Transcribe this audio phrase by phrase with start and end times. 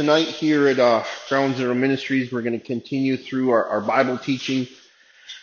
[0.00, 4.16] tonight here at uh, Ground Zero Ministries, we're going to continue through our, our Bible
[4.16, 4.66] teaching.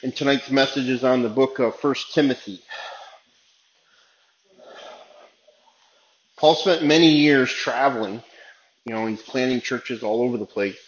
[0.02, 2.60] And tonight's message is on the book of First Timothy.
[6.38, 8.24] Paul spent many years traveling.
[8.84, 10.80] You know, he's planting churches all over the place.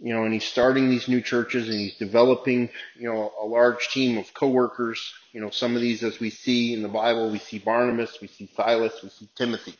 [0.00, 3.90] You know, and he's starting these new churches and he's developing, you know, a large
[3.90, 5.12] team of co-workers.
[5.34, 8.28] You know, some of these as we see in the Bible, we see Barnabas, we
[8.28, 9.74] see Silas, we see Timothy.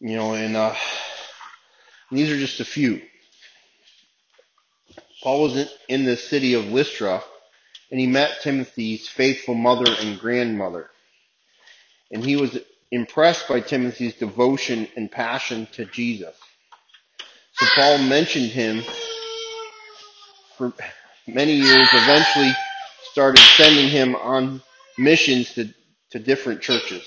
[0.00, 0.74] You know, and uh,
[2.10, 3.02] these are just a few.
[5.22, 7.22] Paul was in the city of Lystra,
[7.90, 10.90] and he met Timothy's faithful mother and grandmother.
[12.10, 12.58] And he was
[12.90, 16.34] impressed by Timothy's devotion and passion to Jesus.
[17.52, 18.82] So Paul mentioned him
[20.56, 20.72] for
[21.26, 22.52] many years, eventually
[23.12, 24.62] started sending him on
[24.96, 25.72] missions to,
[26.10, 27.02] to different churches.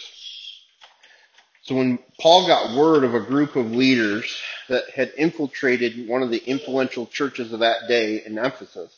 [1.64, 4.36] So when Paul got word of a group of leaders
[4.68, 8.92] that had infiltrated one of the influential churches of that day in Ephesus,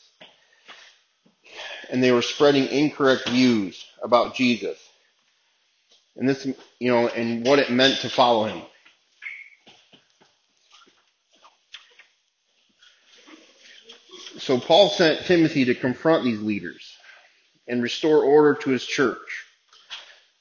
[1.90, 4.78] and they were spreading incorrect views about Jesus,
[6.16, 6.46] and this,
[6.78, 8.62] you know, and what it meant to follow him.
[14.38, 16.92] So Paul sent Timothy to confront these leaders
[17.68, 19.44] and restore order to his church.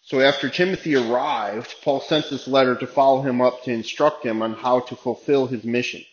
[0.06, 4.42] So after Timothy arrived, Paul sent this letter to follow him up to instruct him
[4.42, 6.04] on how to fulfill his mission.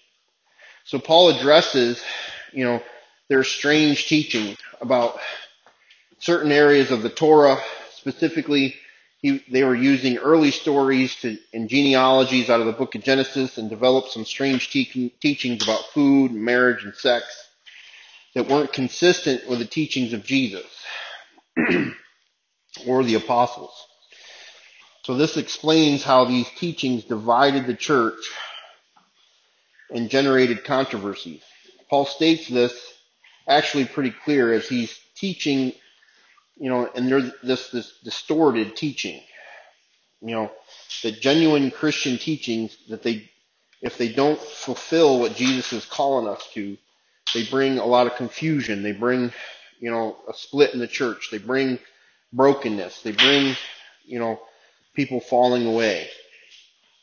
[0.84, 2.00] So Paul addresses,
[2.52, 2.82] you know,
[3.28, 5.18] their strange teaching about
[6.18, 7.58] certain areas of the Torah.
[7.94, 8.76] Specifically,
[9.22, 13.58] he, they were using early stories to, and genealogies out of the book of Genesis
[13.58, 17.24] and developed some strange te- teachings about food, marriage, and sex
[18.34, 20.64] that weren't consistent with the teachings of Jesus.
[22.86, 23.72] or the apostles.
[25.02, 28.20] So this explains how these teachings divided the church
[29.90, 31.42] and generated controversies.
[31.88, 32.72] Paul states this
[33.48, 35.72] actually pretty clear as he's teaching,
[36.56, 39.20] you know, and there's this, this distorted teaching.
[40.20, 40.52] You know,
[41.02, 43.30] the genuine Christian teachings that they,
[43.80, 46.76] if they don't fulfill what Jesus is calling us to,
[47.32, 48.82] they bring a lot of confusion.
[48.82, 49.32] They bring,
[49.80, 51.28] you know, a split in the church.
[51.30, 51.78] They bring
[52.32, 53.02] brokenness.
[53.02, 53.56] They bring,
[54.04, 54.40] you know,
[54.94, 56.08] people falling away.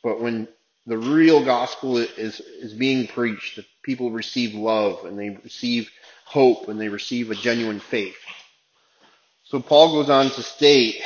[0.02, 0.48] But when
[0.86, 5.90] the real gospel is, is being preached, that people receive love and they receive
[6.24, 8.16] hope and they receive a genuine faith.
[9.44, 11.02] So Paul goes on to state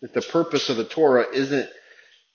[0.00, 1.68] that the purpose of the Torah isn't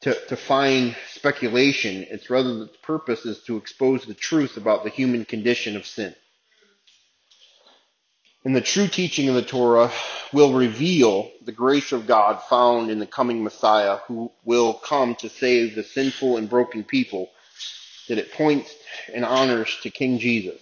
[0.01, 2.05] to, to find speculation.
[2.09, 6.15] It's rather the purpose is to expose the truth about the human condition of sin.
[8.45, 9.91] And the true teaching of the Torah
[10.31, 15.29] will reveal the grace of God found in the coming Messiah who will come to
[15.29, 17.29] save the sinful and broken people
[18.07, 18.73] that it points
[19.13, 20.61] and honors to King Jesus.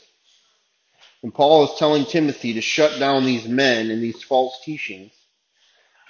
[1.22, 5.12] And Paul is telling Timothy to shut down these men and these false teachings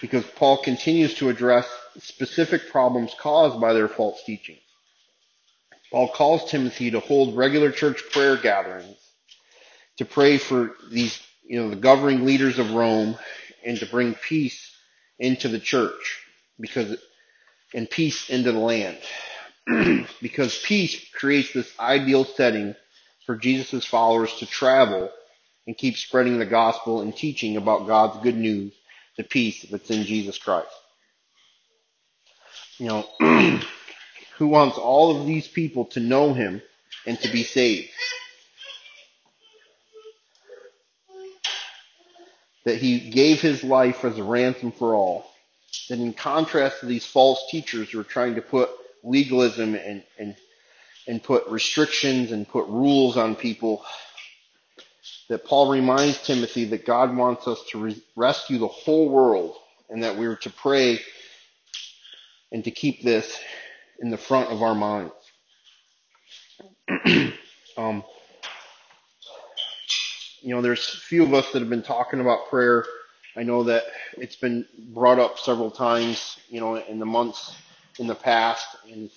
[0.01, 1.67] because Paul continues to address
[1.99, 4.59] specific problems caused by their false teachings.
[5.91, 8.97] Paul calls Timothy to hold regular church prayer gatherings,
[9.97, 13.17] to pray for these you know, the governing leaders of Rome
[13.63, 14.75] and to bring peace
[15.19, 16.19] into the church
[16.59, 16.97] because,
[17.73, 18.97] and peace into the land.
[20.21, 22.75] because peace creates this ideal setting
[23.25, 25.09] for Jesus' followers to travel
[25.67, 28.73] and keep spreading the gospel and teaching about God's good news,
[29.17, 30.69] the peace that's in Jesus Christ.
[32.77, 33.07] You know,
[34.37, 36.61] who wants all of these people to know him
[37.07, 37.89] and to be saved?
[42.65, 45.25] That he gave his life as a ransom for all.
[45.89, 48.69] That in contrast to these false teachers who are trying to put
[49.03, 50.35] legalism and, and,
[51.07, 53.85] and put restrictions and put rules on people,
[55.29, 59.55] that Paul reminds Timothy that God wants us to re- rescue the whole world
[59.89, 60.99] and that we are to pray
[62.51, 63.39] and to keep this
[63.99, 65.13] in the front of our minds.
[67.77, 68.03] um,
[70.45, 72.85] you know, there's a few of us that have been talking about prayer.
[73.35, 73.83] I know that
[74.15, 77.51] it's been brought up several times, you know, in the months
[77.97, 79.09] in the past and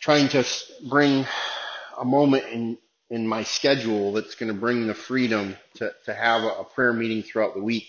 [0.00, 0.42] trying to
[0.88, 1.26] bring
[1.98, 2.78] a moment in,
[3.10, 6.94] in my schedule that's going to bring the freedom to, to have a, a prayer
[6.94, 7.86] meeting throughout the week.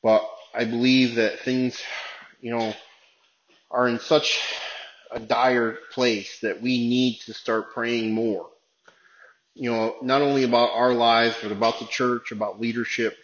[0.00, 0.22] But
[0.54, 1.82] I believe that things,
[2.40, 2.74] you know,
[3.72, 4.40] are in such
[5.10, 8.46] a dire place that we need to start praying more
[9.58, 13.16] you know, not only about our lives, but about the church, about leadership,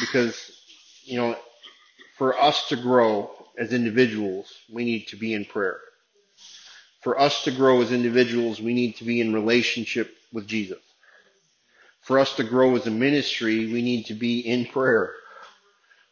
[0.00, 0.50] because,
[1.04, 1.36] you know,
[2.18, 5.78] for us to grow as individuals, we need to be in prayer.
[7.02, 10.78] for us to grow as individuals, we need to be in relationship with Jesus.
[12.00, 15.12] For us to grow as a ministry, we need to be in prayer.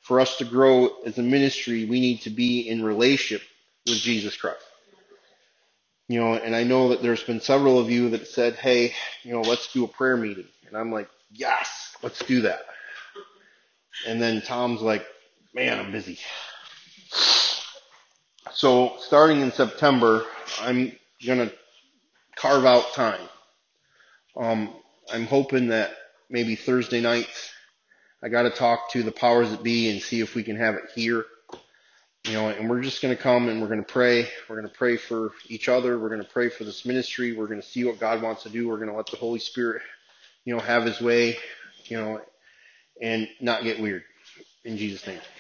[0.02, 3.42] For us to grow as a ministry, we need to be in relationship
[3.86, 4.60] with Jesus Christ.
[6.12, 8.92] You know, and I know that there's been several of you that said, hey,
[9.22, 10.44] you know, let's do a prayer meeting.
[10.66, 12.66] And I'm like, yes, let's do that.
[14.06, 15.06] And then Tom's like,
[15.54, 16.18] man, I'm busy.
[18.52, 20.26] So starting in September,
[20.60, 20.92] I'm
[21.24, 21.50] gonna
[22.36, 23.26] carve out time.
[24.36, 24.68] Um,
[25.10, 25.92] I'm hoping that
[26.28, 27.54] maybe Thursday nights,
[28.22, 30.74] I got to talk to the powers that be and see if we can have
[30.74, 31.24] it here.
[32.24, 34.28] You know, and we're just going to come and we're going to pray.
[34.48, 35.98] We're going to pray for each other.
[35.98, 37.32] We're going to pray for this ministry.
[37.32, 38.68] We're going to see what God wants to do.
[38.68, 39.82] We're going to let the Holy Spirit,
[40.44, 41.36] you know, have His way,
[41.86, 42.20] you know,
[43.00, 44.04] and not get weird
[44.64, 45.20] in Jesus' name.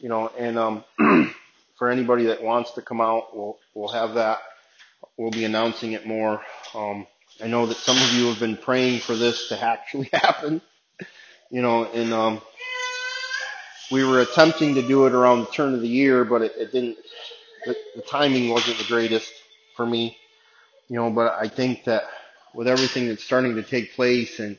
[0.00, 0.84] You know, and um,
[1.76, 4.38] for anybody that wants to come out, we'll we'll have that.
[5.16, 6.40] We'll be announcing it more.
[6.72, 7.04] Um,
[7.42, 10.60] I know that some of you have been praying for this to actually happen.
[11.50, 12.40] You know, and um,
[13.90, 16.72] we were attempting to do it around the turn of the year, but it, it
[16.72, 16.98] didn't.
[17.66, 19.32] The, the timing wasn't the greatest
[19.76, 20.16] for me.
[20.88, 22.04] You know, but I think that
[22.54, 24.58] with everything that's starting to take place and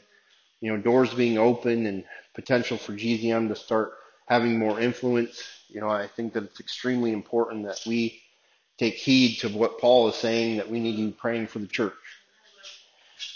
[0.61, 2.03] you know doors being open and
[2.35, 3.93] potential for GZM to start
[4.27, 8.21] having more influence, you know, I think that it's extremely important that we
[8.77, 11.67] take heed to what Paul is saying that we need to be praying for the
[11.67, 11.93] church.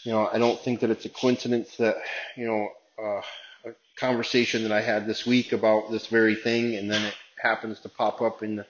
[0.04, 1.98] You know, I don't think that it's a coincidence that,
[2.38, 2.70] you know,
[3.04, 3.22] uh,
[3.66, 7.80] a conversation that I had this week about this very thing, and then it happens
[7.82, 8.66] to pop up in the,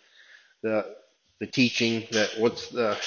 [0.61, 0.95] the,
[1.39, 2.97] the teaching that what's the,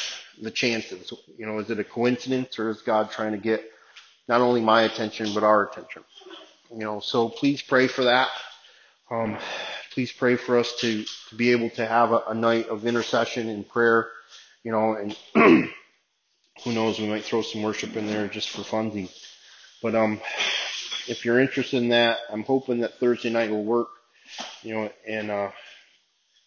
[0.40, 1.12] the chances?
[1.38, 3.64] You know, is it a coincidence or is God trying to get
[4.28, 6.02] not only my attention, but our attention?
[6.70, 8.28] You know, so please pray for that.
[9.10, 9.38] Um,
[9.94, 13.48] please pray for us to, to be able to have a, a night of intercession
[13.48, 14.08] and prayer,
[14.64, 15.16] you know, and
[16.64, 19.12] who knows, we might throw some worship in there just for funsies.
[19.82, 20.20] But um,
[21.08, 23.88] if you're interested in that, I'm hoping that Thursday night will work,
[24.62, 25.50] you know, and uh,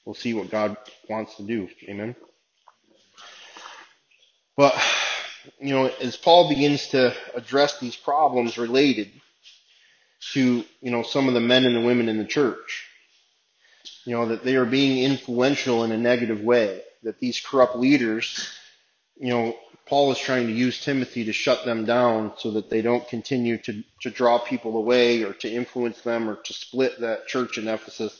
[0.06, 0.78] we'll see what God
[1.10, 1.70] wants to do.
[1.88, 2.16] Amen.
[4.58, 4.76] But
[5.60, 9.12] you know, as Paul begins to address these problems related
[10.34, 12.88] to you know some of the men and the women in the church,
[14.06, 18.50] you know, that they are being influential in a negative way, that these corrupt leaders,
[19.20, 19.56] you know,
[19.86, 23.58] Paul is trying to use Timothy to shut them down so that they don't continue
[23.64, 27.68] to, to draw people away or to influence them or to split that church in
[27.68, 28.18] Ephesus.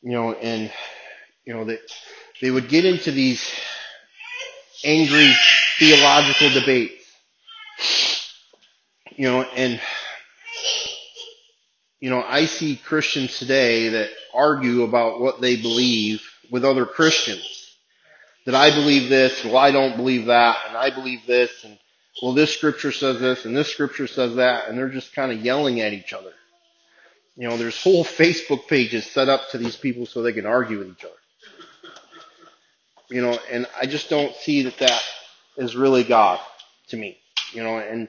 [0.00, 0.72] You know, and,
[1.44, 1.78] you know, they,
[2.40, 3.46] they would get into these
[4.84, 5.34] angry
[5.78, 7.04] theological debates.
[9.16, 9.80] You know, and,
[11.98, 17.49] you know, I see Christians today that argue about what they believe with other Christians
[18.46, 21.78] that I believe this, well, I don't believe that, and I believe this, and
[22.22, 25.40] well, this scripture says this, and this scripture says that, and they're just kind of
[25.40, 26.32] yelling at each other.
[27.36, 30.78] You know, there's whole Facebook pages set up to these people so they can argue
[30.78, 31.14] with each other.
[33.08, 35.02] You know, and I just don't see that that
[35.56, 36.38] is really God
[36.88, 37.16] to me.
[37.52, 38.08] You know, and,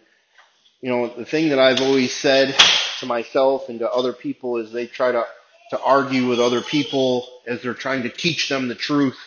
[0.82, 2.56] you know, the thing that I've always said
[3.00, 5.26] to myself and to other people is they try to,
[5.72, 9.18] to argue with other people as they're trying to teach them the truth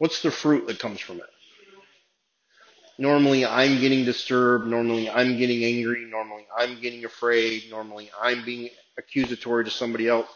[0.00, 1.28] What's the fruit that comes from it?
[2.96, 4.66] Normally I'm getting disturbed.
[4.66, 6.06] Normally I'm getting angry.
[6.06, 7.64] Normally I'm getting afraid.
[7.70, 10.26] Normally I'm being accusatory to somebody else.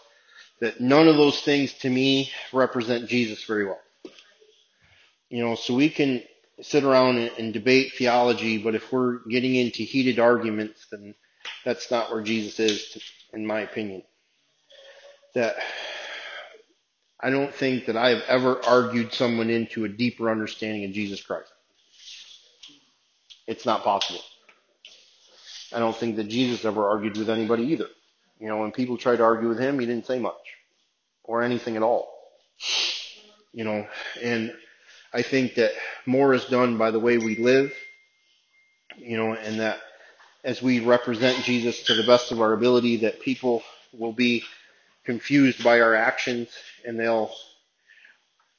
[0.61, 3.81] That none of those things to me represent Jesus very well.
[5.31, 6.23] You know, so we can
[6.61, 11.15] sit around and, debate theology, but if we're getting into heated arguments, then
[11.65, 13.03] that's not where Jesus is,
[13.33, 14.03] in my opinion.
[15.35, 15.57] That
[17.21, 21.23] I don't think that I have ever argued someone into a deeper understanding of Jesus
[21.23, 21.53] Christ.
[23.47, 24.21] It's not possible.
[25.75, 27.89] I don't think that Jesus ever argued with anybody either.
[28.39, 30.35] You know, when people tried to argue with him, he didn't say much
[31.23, 32.13] or anything at all.
[33.53, 33.87] You know,
[34.23, 34.53] and
[35.13, 35.73] I think that
[36.07, 37.73] more is done by the way we live,
[38.97, 39.79] you know, and that
[40.43, 44.45] as we represent Jesus to the best of our ability, that people will be
[45.05, 46.51] confused by our actions
[46.85, 47.33] and they'll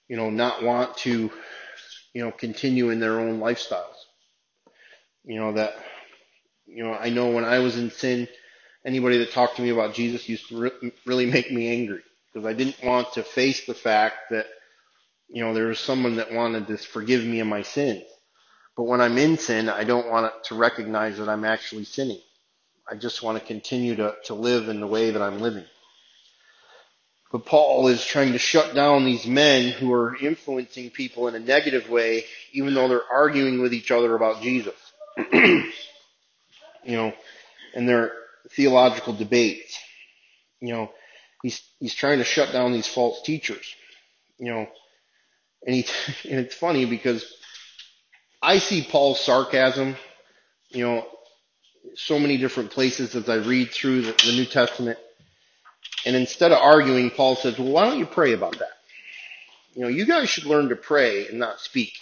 [0.10, 1.32] you know, not want to,
[2.14, 3.96] you know, continue in their own lifestyles.
[5.26, 5.76] You know, that,
[6.68, 8.28] you know, I know when I was in sin,
[8.86, 12.02] anybody that talked to me about Jesus used to re- really make me angry
[12.34, 14.48] because I didn't want to face the fact that,
[15.30, 18.04] you know, there was someone that wanted to forgive me of my sins.
[18.78, 22.22] But when I'm in sin, I don't want to recognize that I'm actually sinning.
[22.90, 25.66] I just want to continue to, to live in the way that I'm living.
[27.36, 31.40] But Paul is trying to shut down these men who are influencing people in a
[31.40, 32.24] negative way,
[32.54, 34.74] even though they're arguing with each other about Jesus.
[35.34, 35.66] you
[36.86, 37.12] know,
[37.74, 38.14] and their
[38.52, 39.78] theological debates.
[40.62, 40.92] You know,
[41.44, 43.66] he's he's trying to shut down these false teachers.
[44.40, 44.68] You know,
[45.68, 45.86] and he
[46.30, 47.30] and it's funny because
[48.42, 49.98] I see Paul's sarcasm.
[50.70, 51.08] You know,
[51.96, 55.00] so many different places as I read through the, the New Testament
[56.06, 58.72] and instead of arguing, Paul says, well, why don't you pray about that?
[59.74, 61.94] You know, you guys should learn to pray and not speak.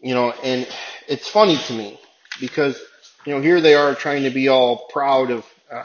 [0.00, 0.66] You know, and
[1.08, 1.98] it's funny to me
[2.40, 2.80] because,
[3.24, 5.84] you know, here they are trying to be all proud of uh,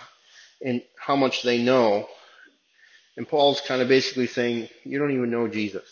[0.65, 2.07] and how much they know.
[3.17, 5.87] And Paul's kind of basically saying, you don't even know Jesus.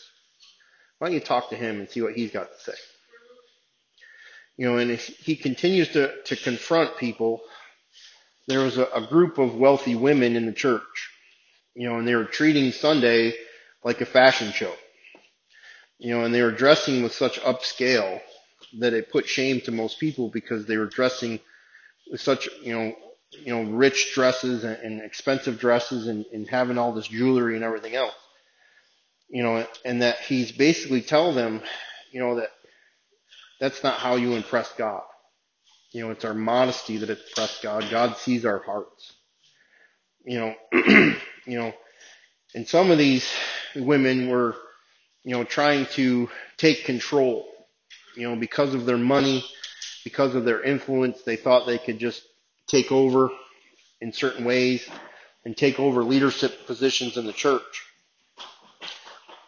[0.98, 2.78] Why don't you talk to him and see what he's got to say?
[4.58, 7.42] You know, and he continues to, to confront people
[8.48, 11.10] there was a, a group of wealthy women in the church,
[11.76, 13.34] you know, and they were treating Sunday
[13.84, 14.74] like a fashion show,
[16.00, 18.22] you know, and they were dressing with such upscale
[18.80, 21.40] that it put shame to most people because they were dressing
[22.12, 22.96] with such, you know,
[23.32, 27.64] you know, rich dresses and, and expensive dresses and, and having all this jewelry and
[27.64, 28.16] everything else,
[29.30, 31.62] you know, and that he's basically telling them,
[32.12, 32.50] you know, that
[33.60, 35.04] that's not how you impress God.
[35.92, 37.88] You know, it's our modesty that impresses God.
[37.90, 39.14] God sees our hearts.
[40.26, 40.56] You know,
[41.46, 41.74] you know,
[42.54, 43.30] and some of these
[43.76, 44.56] women were,
[45.24, 47.48] you know, trying to take control.
[48.16, 49.46] You know, because of their money,
[50.04, 52.24] because of their influence, they thought they could just
[52.68, 53.30] take over
[54.02, 54.88] in certain ways
[55.46, 57.86] and take over leadership positions in the church.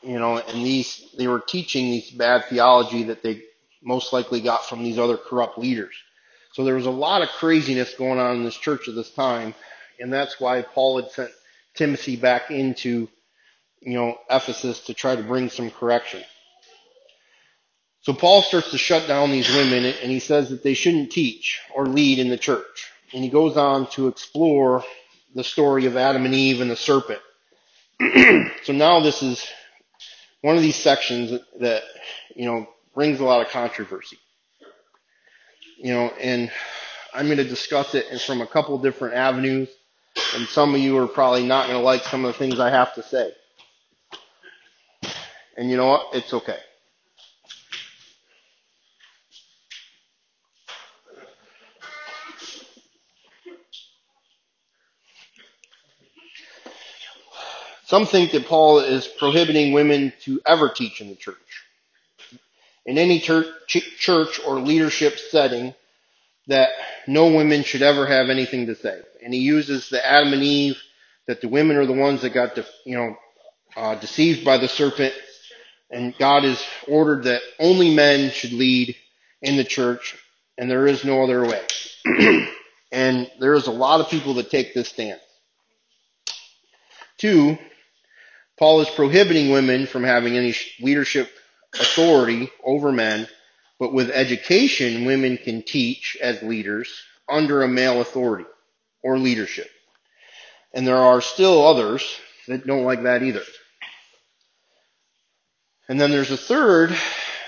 [0.02, 3.42] You know, and these, they were teaching these bad theology that they
[3.84, 5.96] most likely got from these other corrupt leaders.
[6.60, 9.56] So there was a lot of craziness going on in this church at this time,
[9.98, 11.32] and that's why Paul had sent
[11.74, 13.08] Timothy back into,
[13.80, 16.22] you know, Ephesus to try to bring some correction.
[18.02, 21.62] So Paul starts to shut down these women, and he says that they shouldn't teach
[21.74, 22.92] or lead in the church.
[23.14, 24.84] And he goes on to explore
[25.34, 27.22] the story of Adam and Eve and the serpent.
[28.64, 29.48] so now this is
[30.42, 31.84] one of these sections that,
[32.36, 34.18] you know, brings a lot of controversy
[35.82, 36.52] you know, and
[37.14, 39.70] I'm going to discuss it from a couple different avenues,
[40.36, 42.70] and some of you are probably not going to like some of the things I
[42.70, 43.32] have to say.
[45.58, 46.08] And you know what?
[46.14, 46.60] It's okay.
[57.86, 61.69] Some think that Paul is prohibiting women to ever teach in the church.
[62.86, 65.76] In any church, or leadership setting,
[66.48, 66.70] that
[67.08, 69.00] no women should ever have anything to say.
[69.24, 70.78] And he uses the Adam and Eve,
[71.28, 73.16] that the women are the ones that got, de- you know,
[73.78, 75.14] uh, deceived by the serpent.
[75.92, 78.96] And God has ordered that only men should lead
[79.42, 80.18] in the church,
[80.58, 81.62] and there is no other way.
[82.92, 85.22] and there is a lot of people that take this stance.
[87.18, 87.58] Two,
[88.58, 91.30] Paul is prohibiting women from having any leadership
[91.74, 93.28] authority over men
[93.80, 98.46] but with education, women can teach as leaders under a male authority
[99.02, 99.70] or leadership.
[100.74, 102.04] And there are still others
[102.48, 103.44] that don't like that either.
[105.88, 106.96] And then there's a third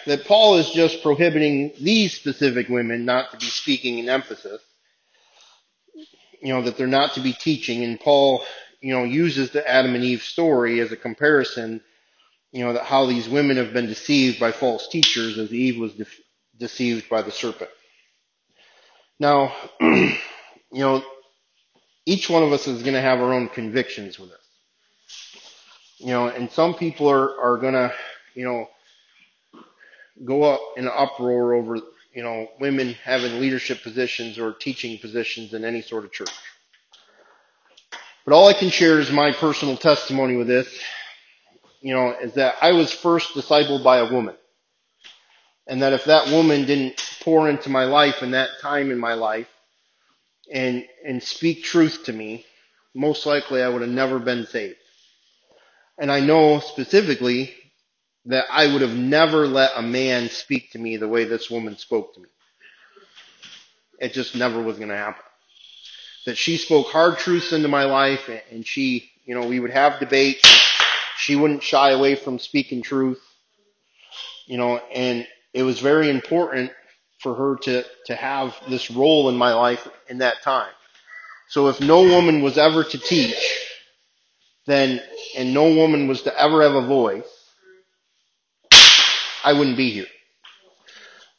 [0.07, 4.61] that Paul is just prohibiting these specific women not to be speaking in Ephesus.
[6.41, 7.83] You know, that they're not to be teaching.
[7.83, 8.43] And Paul,
[8.79, 11.81] you know, uses the Adam and Eve story as a comparison,
[12.51, 15.93] you know, that how these women have been deceived by false teachers as Eve was
[15.93, 16.05] de-
[16.57, 17.69] deceived by the serpent.
[19.19, 20.15] Now, you
[20.71, 21.03] know,
[22.05, 24.37] each one of us is going to have our own convictions with this.
[25.99, 27.93] You know, and some people are, are going to,
[28.33, 28.67] you know,
[30.25, 31.77] go up in an uproar over,
[32.13, 36.31] you know, women having leadership positions or teaching positions in any sort of church.
[38.25, 40.67] But all I can share is my personal testimony with this,
[41.81, 44.35] you know, is that I was first discipled by a woman.
[45.67, 49.13] And that if that woman didn't pour into my life in that time in my
[49.13, 49.47] life
[50.51, 52.45] and, and speak truth to me,
[52.93, 54.75] most likely I would have never been saved.
[55.97, 57.53] And I know specifically
[58.25, 61.77] that I would have never let a man speak to me the way this woman
[61.77, 62.27] spoke to me.
[63.99, 65.23] It just never was going to happen.
[66.25, 69.99] That she spoke hard truths into my life and she, you know, we would have
[69.99, 70.60] debates.
[71.21, 73.21] She wouldn't shy away from speaking truth,
[74.47, 76.71] you know, and it was very important
[77.19, 80.71] for her to, to have this role in my life in that time.
[81.49, 83.35] So if no woman was ever to teach,
[84.65, 84.99] then,
[85.37, 87.27] and no woman was to ever have a voice,
[89.43, 90.07] I wouldn't be here.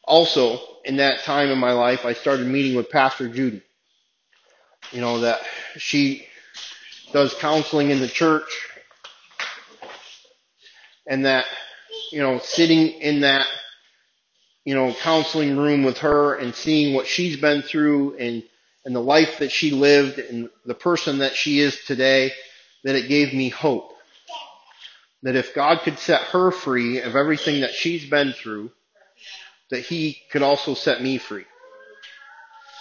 [0.04, 3.62] Also, in that time in my life, I started meeting with Pastor Judy.
[4.92, 5.40] You know, that
[5.76, 6.26] she
[7.12, 8.68] does counseling in the church
[11.06, 11.44] and that,
[12.11, 13.47] you know, sitting in that,
[14.64, 18.42] you know, counseling room with her and seeing what she's been through and,
[18.85, 22.32] and the life that she lived and the person that she is today,
[22.85, 23.90] that it gave me hope.
[25.25, 28.71] That if God could set her free of everything that she's been through,
[29.71, 31.44] that he could also set me free.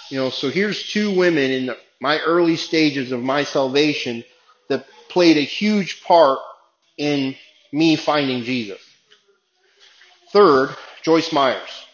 [0.09, 4.23] You know, so here's two women in my early stages of my salvation
[4.69, 6.39] that played a huge part
[6.97, 7.35] in
[7.71, 8.79] me finding Jesus.
[10.31, 11.85] Third, Joyce Myers.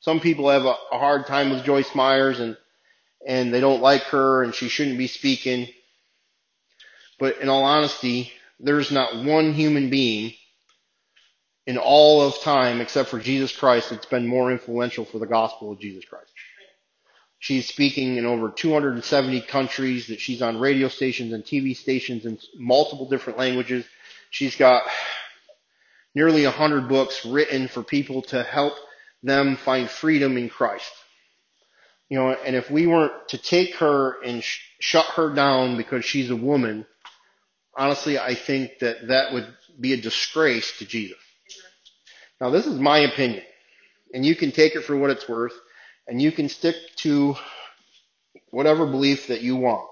[0.00, 2.56] Some people have a, a hard time with Joyce Myers and,
[3.26, 5.68] and they don't like her and she shouldn't be speaking.
[7.18, 10.34] But in all honesty, there's not one human being
[11.66, 15.72] in all of time except for Jesus Christ that's been more influential for the gospel
[15.72, 16.30] of Jesus Christ.
[17.38, 22.38] She's speaking in over 270 countries that she's on radio stations and TV stations in
[22.56, 23.84] multiple different languages.
[24.30, 24.82] She's got
[26.14, 28.74] nearly 100 books written for people to help
[29.22, 30.90] them find freedom in Christ.
[32.08, 36.04] You know, and if we weren't to take her and sh- shut her down because
[36.04, 36.86] she's a woman,
[37.76, 39.46] honestly, I think that that would
[39.80, 41.18] be a disgrace to Jesus.
[42.40, 43.42] Now, this is my opinion,
[44.12, 45.54] and you can take it for what it's worth,
[46.06, 47.36] and you can stick to
[48.50, 49.88] whatever belief that you want.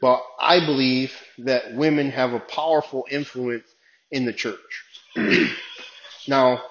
[0.00, 3.66] But I believe that women have a powerful influence
[4.10, 4.84] in the church.
[6.28, 6.62] now,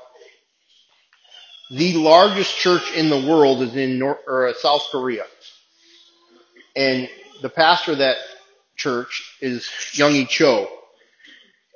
[1.70, 5.25] the largest church in the world is in North, or uh, South Korea.
[6.75, 7.10] And
[7.42, 8.18] the pastor of that
[8.77, 9.63] church is
[9.94, 10.68] Yonggi Cho.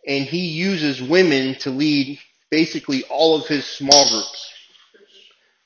[0.08, 4.48] And he uses women to lead basically all of his small groups.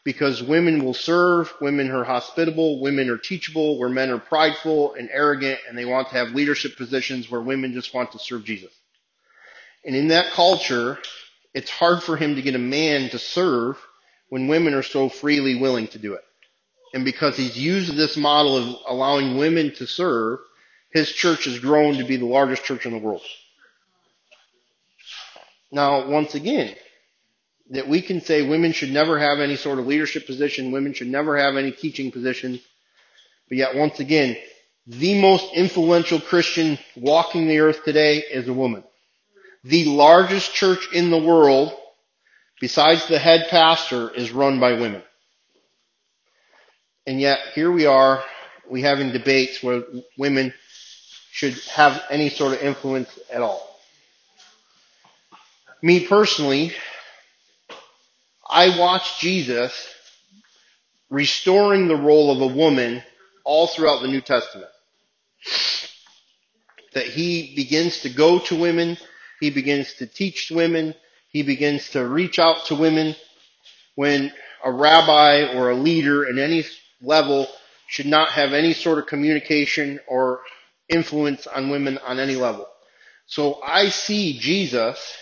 [0.03, 5.09] Because women will serve, women are hospitable, women are teachable, where men are prideful and
[5.11, 8.71] arrogant, and they want to have leadership positions where women just want to serve Jesus.
[9.85, 10.97] And in that culture,
[11.53, 13.77] it's hard for him to get a man to serve
[14.29, 16.23] when women are so freely willing to do it.
[16.93, 20.39] And because he's used this model of allowing women to serve,
[20.91, 23.21] his church has grown to be the largest church in the world.
[25.71, 26.73] Now, once again,
[27.71, 31.07] that we can say women should never have any sort of leadership position, women should
[31.07, 32.59] never have any teaching position,
[33.49, 34.37] but yet once again,
[34.87, 38.83] the most influential Christian walking the earth today is a woman.
[39.65, 41.73] The largest church in the world
[42.59, 45.03] besides the head pastor, is run by women.
[47.05, 48.23] And yet, here we are,
[48.69, 49.83] we having debates where
[50.17, 50.53] women
[51.31, 53.79] should have any sort of influence at all.
[55.81, 56.73] Me personally,
[58.49, 59.73] I watched Jesus
[61.09, 63.03] restoring the role of a woman
[63.43, 64.71] all throughout the New Testament.
[66.93, 68.97] That he begins to go to women,
[69.39, 70.95] he begins to teach women,
[71.29, 73.15] he begins to reach out to women
[73.95, 74.31] when
[74.63, 76.65] a rabbi or a leader at any
[77.01, 77.47] level
[77.87, 80.41] should not have any sort of communication or
[80.89, 82.67] influence on women on any level.
[83.27, 85.17] So I see Jesus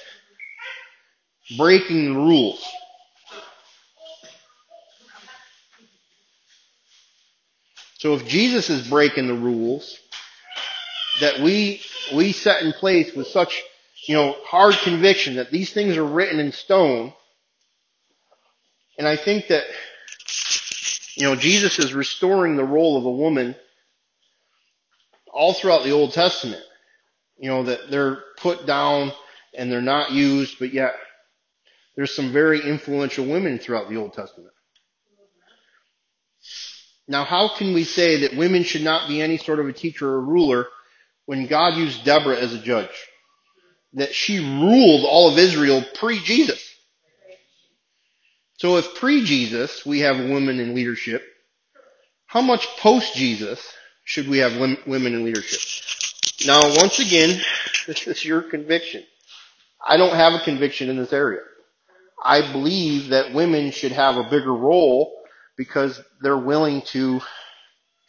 [1.58, 2.64] breaking the rules.
[7.98, 9.98] So if Jesus is breaking the rules
[11.22, 11.82] that we
[12.14, 13.64] we set in place with such
[14.08, 17.14] you know, hard conviction that these things are written in stone.
[18.98, 19.64] And I think that,
[21.16, 23.56] you know, Jesus is restoring the role of a woman
[25.32, 26.62] all throughout the Old Testament.
[27.38, 29.12] You know, that they're put down
[29.56, 30.96] and they're not used, but yet
[31.96, 34.54] there's some very influential women throughout the Old Testament.
[37.08, 40.08] Now, how can we say that women should not be any sort of a teacher
[40.08, 40.68] or ruler
[41.26, 42.90] when God used Deborah as a judge?
[43.94, 46.62] That she ruled all of Israel pre-Jesus.
[48.58, 51.24] So if pre-Jesus we have women in leadership,
[52.26, 53.62] how much post-Jesus
[54.06, 55.60] should we have women in leadership?
[56.46, 57.40] Now, once again,
[57.88, 59.04] this is your conviction.
[59.86, 61.42] I don't have a conviction in this area.
[62.24, 65.14] I believe that women should have a bigger role
[65.58, 67.22] because they're willing to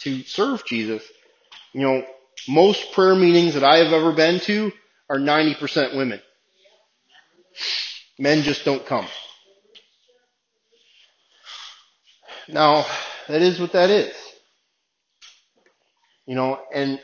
[0.01, 1.03] to serve Jesus.
[1.73, 2.07] You know,
[2.49, 4.73] most prayer meetings that I have ever been to,
[5.11, 6.21] are 90% women.
[8.19, 9.07] Men just don't come.
[12.49, 12.85] Now,
[13.29, 14.14] that is what that is.
[16.27, 17.01] You know, and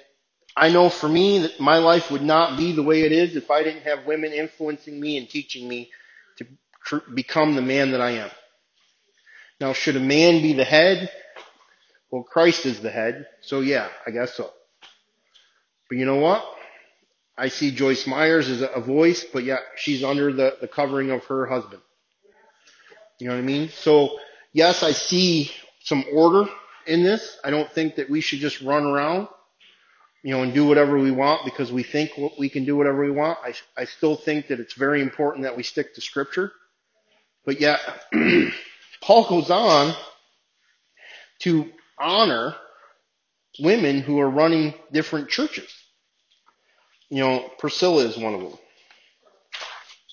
[0.57, 3.51] I know for me that my life would not be the way it is if
[3.51, 5.91] I didn't have women influencing me and teaching me
[6.39, 8.31] to become the man that I am.
[9.61, 11.11] Now, should a man be the head?
[12.11, 14.51] Well, Christ is the head, so yeah, I guess so.
[15.89, 16.45] But you know what?
[17.41, 21.25] I see Joyce Myers as a voice, but yet she's under the, the covering of
[21.25, 21.81] her husband.
[23.19, 23.71] You know what I mean?
[23.71, 24.19] So,
[24.53, 25.51] yes, I see
[25.83, 26.51] some order
[26.87, 27.39] in this.
[27.43, 29.29] I don't think that we should just run around,
[30.23, 33.11] you know, and do whatever we want because we think we can do whatever we
[33.11, 33.39] want.
[33.43, 36.53] I, I still think that it's very important that we stick to scripture.
[37.47, 37.81] But yet,
[39.01, 39.95] Paul goes on
[41.41, 42.55] to honor
[43.59, 45.80] women who are running different churches.
[47.11, 48.59] You know, Priscilla is one of them.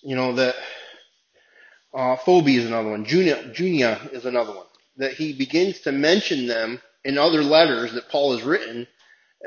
[0.03, 0.55] You know, that,
[1.93, 3.05] uh, Phoebe is another one.
[3.05, 4.65] Junia, Junia is another one.
[4.97, 8.88] That he begins to mention them in other letters that Paul has written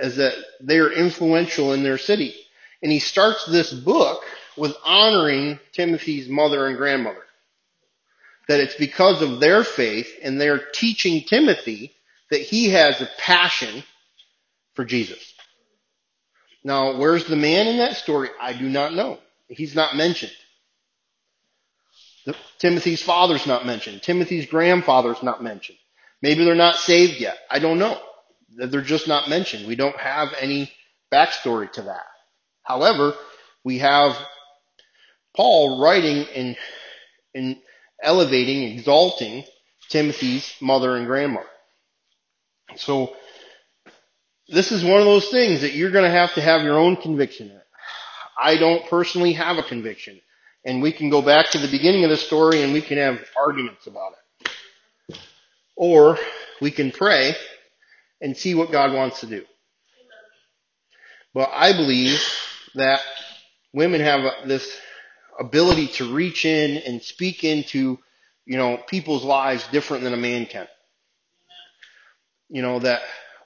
[0.01, 2.35] as that they are influential in their city.
[2.83, 4.23] And he starts this book
[4.57, 7.23] with honoring Timothy's mother and grandmother.
[8.49, 11.95] That it's because of their faith and their teaching Timothy
[12.31, 13.83] that he has a passion
[14.75, 15.30] for Jesus.
[16.63, 18.29] Now, where's the man in that story?
[18.41, 19.19] I do not know.
[19.49, 20.33] He's not mentioned.
[22.27, 24.03] The, Timothy's father's not mentioned.
[24.03, 25.79] Timothy's grandfather's not mentioned.
[26.23, 27.39] Maybe they're not saved yet.
[27.51, 27.99] I don't know.
[28.57, 29.67] They're just not mentioned.
[29.67, 30.71] We don't have any
[31.13, 32.05] backstory to that.
[32.63, 33.15] However,
[33.65, 34.17] we have
[35.35, 36.57] Paul writing and,
[37.35, 37.57] and
[38.03, 39.45] elevating, exalting
[39.89, 41.47] Timothy's mother and grandmother.
[42.77, 43.15] So
[44.51, 46.97] this is one of those things that you're going to have to have your own
[46.97, 47.61] conviction in.
[48.41, 50.21] I don't personally have a conviction.
[50.65, 53.19] And we can go back to the beginning of the story and we can have
[53.39, 55.19] arguments about it.
[55.77, 56.19] Or
[56.61, 57.35] we can pray
[58.21, 59.45] and see what God wants to do.
[61.33, 62.21] But I believe
[62.75, 63.01] that
[63.73, 64.79] women have this
[65.39, 67.99] ability to reach in and speak into,
[68.45, 70.67] you know, people's lives different than a man can.
[72.49, 73.01] You know, that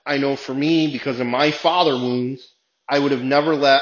[0.07, 2.47] I know for me, because of my father wounds,
[2.89, 3.81] I would have never let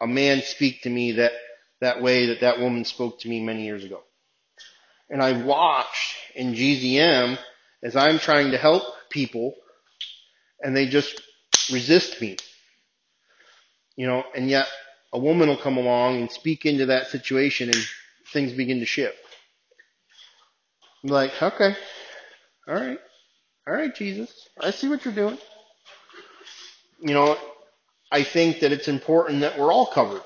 [0.00, 1.32] a man speak to me that,
[1.80, 4.02] that way that that woman spoke to me many years ago.
[5.08, 7.38] And I watched in GZM
[7.82, 9.54] as I'm trying to help people
[10.60, 11.20] and they just
[11.72, 12.36] resist me.
[13.96, 14.66] You know, and yet
[15.12, 17.86] a woman will come along and speak into that situation and
[18.32, 19.16] things begin to shift.
[21.04, 21.74] I'm like, okay,
[22.68, 22.98] all right,
[23.66, 25.38] all right, Jesus, I see what you're doing
[27.02, 27.36] you know,
[28.10, 30.22] I think that it's important that we're all covered.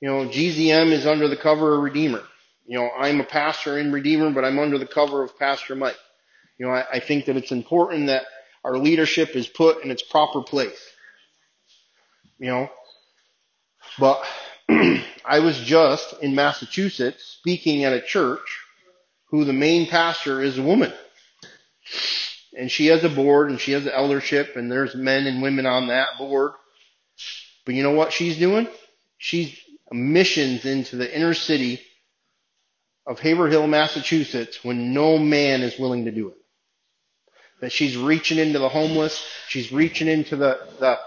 [0.00, 2.22] You know, GZM is under the cover of Redeemer.
[2.66, 5.96] You know, I'm a pastor in Redeemer, but I'm under the cover of Pastor Mike.
[6.58, 8.24] You know, I, I think that it's important that
[8.64, 10.80] our leadership is put in its proper place.
[12.38, 12.68] You know,
[13.98, 14.24] but
[14.68, 18.60] I was just in Massachusetts speaking at a church
[19.26, 20.92] who the main pastor is a woman
[22.56, 25.66] and she has a board and she has an eldership and there's men and women
[25.66, 26.52] on that board.
[27.64, 28.68] But you know what she's doing?
[29.18, 29.58] She's
[29.90, 31.80] missions into the inner city
[33.06, 36.36] of Haverhill, Massachusetts when no man is willing to do it.
[37.60, 40.98] That she's reaching into the homeless, she's reaching into the, the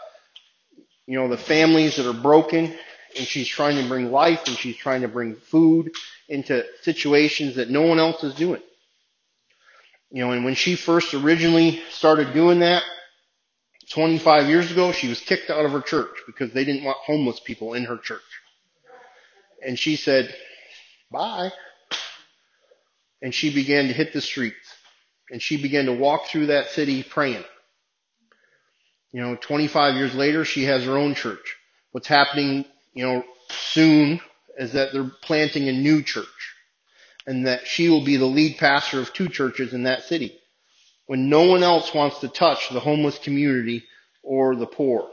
[1.05, 2.75] you know, the families that are broken,
[3.17, 5.91] and she's trying to bring life and she's trying to bring food
[6.29, 8.61] into situations that no one else is doing.
[10.11, 12.83] You know, and when she first originally started doing that,
[13.91, 17.39] 25 years ago, she was kicked out of her church because they didn't want homeless
[17.39, 18.21] people in her church.
[19.65, 20.33] And she said,
[21.11, 21.51] bye.
[23.21, 24.73] And she began to hit the streets.
[25.29, 27.43] And she began to walk through that city praying.
[29.11, 31.55] You know, 25 years later, she has her own church.
[31.91, 34.19] What's happening, you know, soon
[34.57, 36.27] is that they're planting a new church
[37.27, 40.39] and that she will be the lead pastor of two churches in that city
[41.05, 43.83] when no one else wants to touch the homeless community
[44.23, 45.09] or the poor.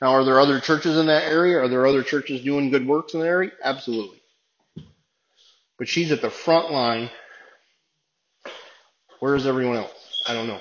[0.00, 1.58] Now, are there other churches in that area?
[1.58, 3.50] Are there other churches doing good works in the area?
[3.64, 4.22] Absolutely.
[5.78, 7.10] But she's at the front line.
[9.20, 10.22] Where is everyone else?
[10.26, 10.60] I don't know.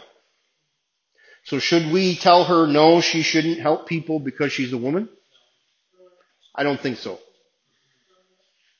[1.43, 5.07] So should we tell her no, she shouldn't help people because she's a woman?
[6.55, 7.19] I don't think so.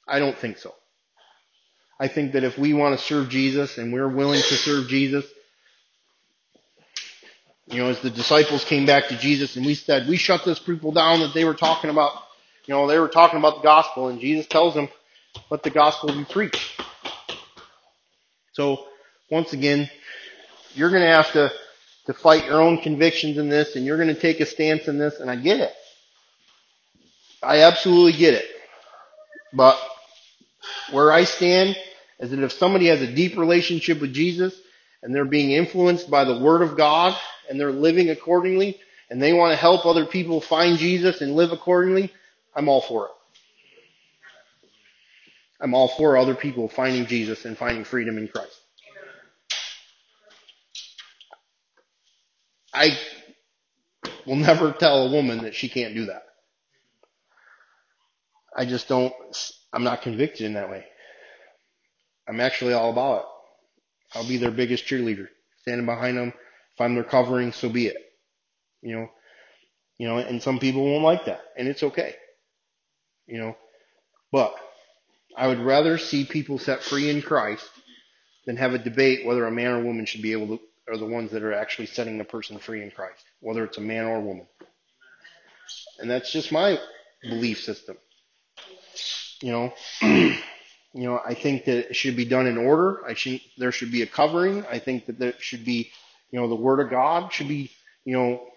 [0.08, 0.74] I don't think so.
[2.00, 5.26] I think that if we want to serve Jesus and we're willing to serve Jesus,
[7.68, 10.60] you know, as the disciples came back to Jesus and we said, we shut those
[10.60, 12.12] people down that they were talking about,
[12.66, 14.90] you know, they were talking about the gospel and Jesus tells them,
[15.50, 16.82] let the gospel be preached.
[18.54, 18.86] So,
[19.30, 19.90] once again,
[20.74, 21.52] you're going to have to
[22.08, 24.98] to fight your own convictions in this and you're going to take a stance in
[24.98, 25.74] this and I get it.
[27.44, 28.46] I absolutely get it.
[29.54, 29.78] But
[30.92, 31.78] where I stand
[32.20, 34.60] is that if somebody has a deep relationship with Jesus
[35.04, 37.16] and they're being influenced by the Word of God
[37.50, 41.52] and they're living accordingly and they want to help other people find Jesus and live
[41.52, 42.12] accordingly,
[42.56, 43.12] I'm all for it.
[45.60, 48.60] I'm all for other people finding Jesus and finding freedom in Christ.
[52.74, 52.98] I
[54.26, 56.24] will never tell a woman that she can't do that.
[58.56, 59.14] I just don't,
[59.74, 60.86] I'm not convicted in that way.
[62.28, 63.26] I'm actually all about it.
[64.16, 65.28] I'll be their biggest cheerleader,
[65.62, 66.34] standing behind them.
[66.76, 67.98] If I'm their covering, so be it.
[68.82, 69.10] You know,
[69.98, 72.16] you know, and some people won't like that, and it's okay.
[73.26, 73.58] You know,
[74.32, 74.56] but
[75.36, 77.68] I would rather see people set free in Christ
[78.46, 81.06] than have a debate whether a man or woman should be able to, are the
[81.06, 84.18] ones that are actually setting the person free in Christ, whether it's a man or
[84.18, 84.48] a woman.
[86.00, 86.80] And that's just my
[87.22, 87.98] belief system.
[89.42, 89.74] You know,
[90.94, 93.06] you know, I think that it should be done in order.
[93.06, 94.66] I think there should be a covering.
[94.66, 95.92] I think that there should be,
[96.32, 97.72] you know, the word of God should be,
[98.06, 98.48] you know,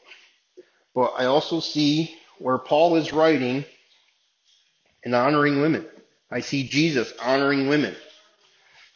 [0.95, 3.65] but I also see where Paul is writing
[5.05, 5.87] and honoring women.
[6.31, 7.95] I see Jesus honoring women.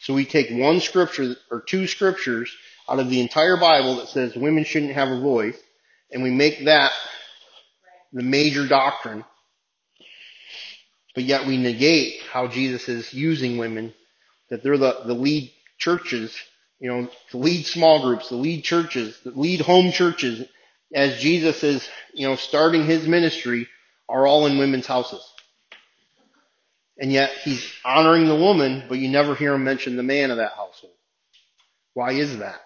[0.00, 2.54] So we take one scripture or two scriptures
[2.88, 5.56] out of the entire Bible that says women shouldn't have a voice
[6.10, 6.92] and we make that
[8.12, 9.24] the major doctrine
[11.14, 13.94] but yet we negate how Jesus is using women,
[14.50, 16.36] that they're the, the lead churches,
[16.80, 20.46] you know, the lead small groups, the lead churches, the lead home churches,
[20.94, 23.68] as Jesus is, you know, starting his ministry,
[24.08, 25.22] are all in women's houses.
[26.98, 30.36] And yet he's honoring the woman, but you never hear him mention the man of
[30.36, 30.92] that household.
[31.94, 32.60] Why is that?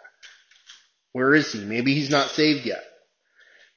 [1.13, 1.61] Where is he?
[1.61, 2.83] Maybe he's not saved yet.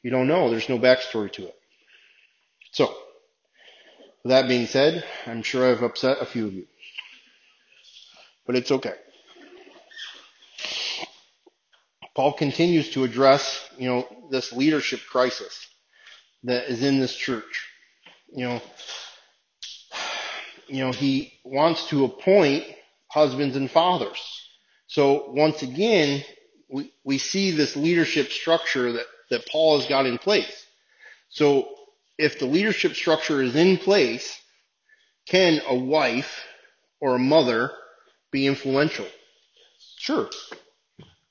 [0.03, 0.49] You don't know.
[0.49, 1.55] There's no backstory to it.
[2.71, 2.93] So,
[4.23, 6.67] with that being said, I'm sure I've upset a few of you.
[8.45, 8.95] But it's okay.
[12.15, 15.67] Paul continues to address, you know, this leadership crisis
[16.43, 17.69] that is in this church.
[18.33, 18.61] You know,
[20.67, 22.65] you know, he wants to appoint
[23.07, 24.19] husbands and fathers.
[24.87, 26.23] So once again,
[26.69, 30.65] we, we see this leadership structure that, that Paul has got in place.
[31.29, 31.69] So
[32.21, 34.39] if the leadership structure is in place,
[35.25, 36.45] can a wife
[36.99, 37.71] or a mother
[38.31, 39.07] be influential?
[39.97, 40.29] Sure.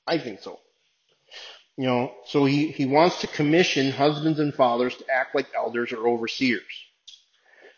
[0.05, 0.59] I think so.
[1.77, 5.93] You know, so he, he wants to commission husbands and fathers to act like elders
[5.93, 6.61] or overseers.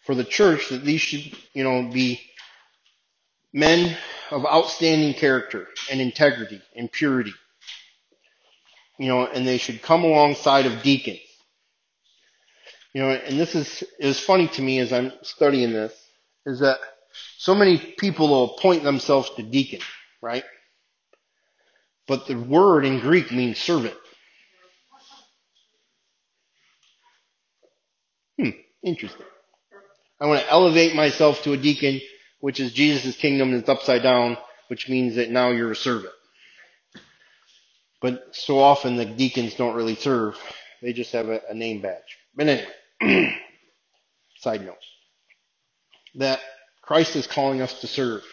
[0.05, 2.19] For the church, that these should, you know, be
[3.53, 3.95] men
[4.31, 7.33] of outstanding character and integrity and purity.
[8.97, 11.19] You know, and they should come alongside of deacons
[12.93, 15.93] you know, and this is, is funny to me as I'm studying this,
[16.45, 16.79] is that
[17.37, 19.81] so many people will appoint themselves to deacon,
[20.21, 20.43] right?
[22.07, 23.95] But the word in Greek means servant.
[28.39, 28.51] Hmm,
[28.83, 29.25] interesting.
[30.19, 32.01] I want to elevate myself to a deacon,
[32.41, 34.37] which is Jesus' kingdom that's upside down,
[34.69, 36.13] which means that now you're a servant.
[38.01, 40.37] But so often the deacons don't really serve.
[40.81, 42.17] They just have a, a name badge.
[42.35, 42.67] But anyway.
[44.37, 44.77] Side note.
[46.15, 46.39] That
[46.81, 48.23] Christ is calling us to serve.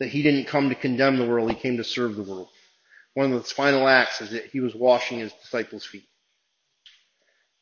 [0.00, 2.48] That he didn't come to condemn the world, he came to serve the world.
[3.14, 6.08] One of his final acts is that he was washing his disciples' feet.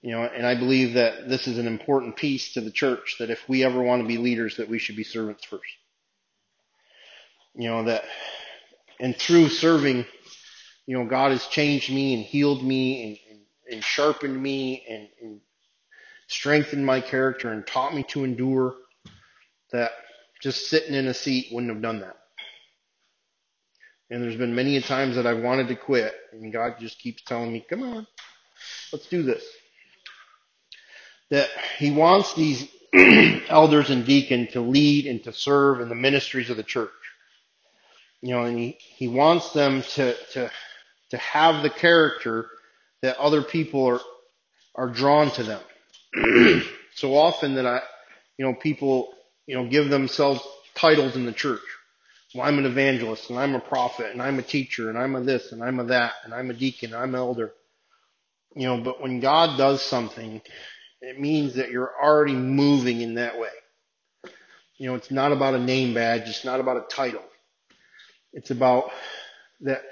[0.01, 3.31] You know, and I believe that this is an important piece to the church, that
[3.31, 5.63] if we ever want to be leaders, that we should be servants first.
[7.55, 8.05] You know, that,
[8.99, 10.07] and through serving,
[10.87, 15.09] you know, God has changed me and healed me and, and, and sharpened me and,
[15.21, 15.41] and
[16.33, 18.75] strengthened my character and taught me to endure
[19.73, 19.93] that
[20.41, 22.17] just sitting in a seat wouldn't have done that.
[24.11, 27.23] And there's been many a times that I've wanted to quit and God just keeps
[27.23, 28.07] telling me, come on,
[28.93, 29.45] let's do this.
[31.31, 32.69] That he wants these
[33.49, 36.91] elders and deacons to lead and to serve in the ministries of the church.
[38.21, 40.51] You know, and he, he wants them to, to,
[41.11, 42.49] to have the character
[43.01, 44.01] that other people are,
[44.75, 45.61] are drawn to them.
[46.95, 47.83] so often that I,
[48.39, 49.15] you know, people,
[49.47, 50.41] you know, give themselves
[50.75, 51.61] titles in the church.
[52.35, 55.21] Well, I'm an evangelist and I'm a prophet and I'm a teacher and I'm a
[55.21, 57.53] this and I'm a that and I'm a deacon, and I'm an elder.
[58.55, 60.41] You know, but when God does something,
[61.01, 63.49] it means that you're already moving in that way.
[64.79, 66.29] You know, it's not about a name badge.
[66.29, 67.23] It's not about a title.
[68.33, 68.91] It's about
[69.63, 69.83] that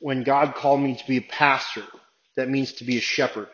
[0.00, 1.82] when God called me to be a pastor,
[2.36, 3.48] that means to be a shepherd.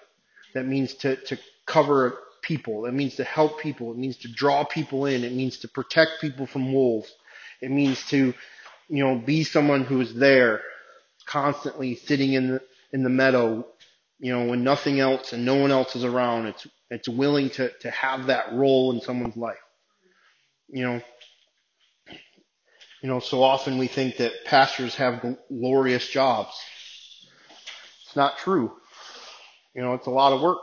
[0.55, 2.83] That means to, to cover people.
[2.83, 3.93] That means to help people.
[3.93, 5.25] It means to draw people in.
[5.25, 7.13] It means to protect people from wolves.
[7.61, 8.35] It means to,
[8.89, 10.63] you know, be someone who is there
[11.27, 12.61] constantly sitting in the,
[12.93, 13.67] in the meadow,
[14.19, 16.47] you know, when nothing else and no one else is around.
[16.47, 19.57] It's, it's willing to, to have that role in someone's life.
[20.69, 21.03] You know,
[23.03, 26.55] you know, so often we think that pastors have glorious jobs.
[28.07, 28.73] It's not true.
[29.75, 30.59] You know, it's a lot of work.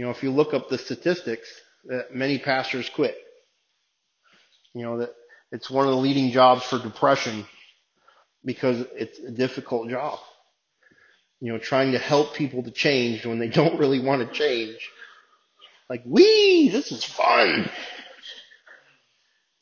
[0.00, 1.46] You know, if you look up the statistics,
[1.84, 3.18] that many pastors quit.
[4.74, 5.10] You know, that
[5.52, 7.44] it's one of the leading jobs for depression
[8.42, 10.18] because it's a difficult job.
[11.42, 14.78] You know, trying to help people to change when they don't really want to change.
[15.90, 17.70] Like, wee, this is fun.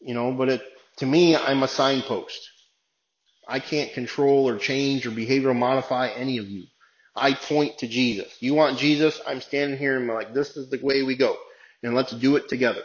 [0.01, 0.62] You know, but it,
[0.98, 2.48] to me, I'm a signpost.
[3.48, 6.66] I can't control or change or behavioral modify any of you.
[7.20, 8.35] I point to Jesus.
[8.40, 9.20] You want Jesus?
[9.26, 11.37] I'm standing here and I'm like, this is the way we go.
[11.83, 12.83] And let's do it together.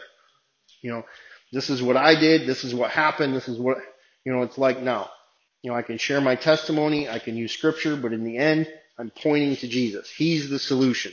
[0.82, 1.04] You know,
[1.52, 2.46] this is what I did.
[2.46, 3.34] This is what happened.
[3.34, 3.78] This is what,
[4.24, 5.10] you know, it's like now.
[5.62, 7.08] You know, I can share my testimony.
[7.08, 8.68] I can use scripture, but in the end,
[8.98, 10.10] I'm pointing to Jesus.
[10.10, 11.12] He's the solution.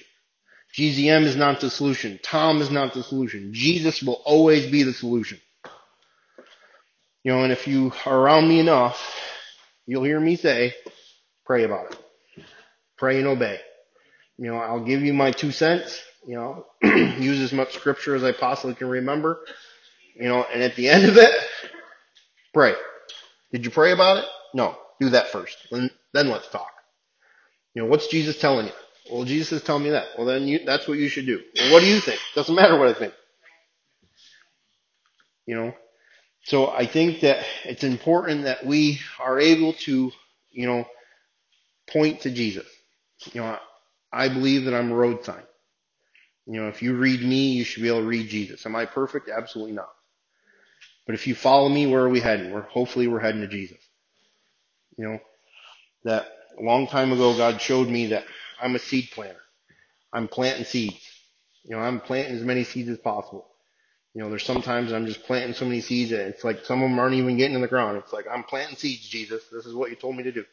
[0.78, 2.20] GZM is not the solution.
[2.24, 3.54] Tom is not the solution.
[3.54, 5.40] Jesus will always be the solution.
[7.24, 9.00] You know, and if you are around me enough,
[9.86, 10.74] you'll hear me say,
[11.46, 12.01] pray about it.
[13.02, 13.60] Pray and obey.
[14.38, 18.24] You know, I'll give you my two cents, you know, use as much scripture as
[18.24, 19.40] I possibly can remember,
[20.16, 21.32] you know, and at the end of it,
[22.54, 22.76] pray.
[23.52, 24.26] Did you pray about it?
[24.54, 24.78] No.
[25.00, 25.58] Do that first.
[25.72, 26.70] Then, then let's talk.
[27.74, 28.74] You know, what's Jesus telling you?
[29.12, 30.10] Well, Jesus is telling me that.
[30.16, 31.42] Well, then you, that's what you should do.
[31.56, 32.20] Well, what do you think?
[32.36, 33.16] Doesn't matter what I think.
[35.48, 35.74] You know,
[36.44, 40.12] so I think that it's important that we are able to,
[40.52, 40.86] you know,
[41.88, 42.68] point to Jesus.
[43.34, 43.60] You know,
[44.12, 45.44] I believe that I'm a road sign.
[46.48, 48.66] You know, if you read me, you should be able to read Jesus.
[48.66, 49.30] Am I perfect?
[49.30, 49.90] Absolutely not.
[51.06, 52.52] But if you follow me, where are we heading?
[52.52, 53.78] We're hopefully we're heading to Jesus.
[54.98, 55.20] You know,
[56.04, 56.28] that
[56.60, 58.26] a long time ago God showed me that
[58.62, 59.40] I'm a seed planter.
[60.14, 61.08] I'm planting seeds.
[61.64, 63.48] You know, I'm planting as many seeds as possible.
[64.14, 66.90] You know, there's sometimes I'm just planting so many seeds that it's like some of
[66.90, 67.98] them aren't even getting in the ground.
[67.98, 69.44] It's like I'm planting seeds, Jesus.
[69.52, 70.46] This is what you told me to do.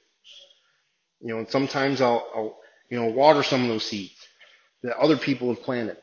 [1.20, 2.58] You know, and sometimes I'll, I'll
[2.90, 4.14] you know, water some of those seeds
[4.82, 5.96] that other people have planted.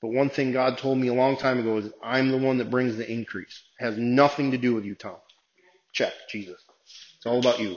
[0.00, 2.70] But one thing God told me a long time ago is I'm the one that
[2.70, 3.62] brings the increase.
[3.80, 5.16] It has nothing to do with you, Tom.
[5.92, 6.60] Check, Jesus.
[7.16, 7.76] It's all about you.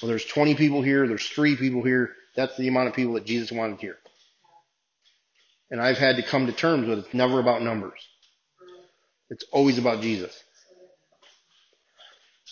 [0.00, 2.14] Well, there's 20 people here, there's three people here.
[2.36, 3.98] That's the amount of people that Jesus wanted here.
[5.70, 8.00] And I've had to come to terms with it's never about numbers.
[9.28, 10.42] It's always about Jesus.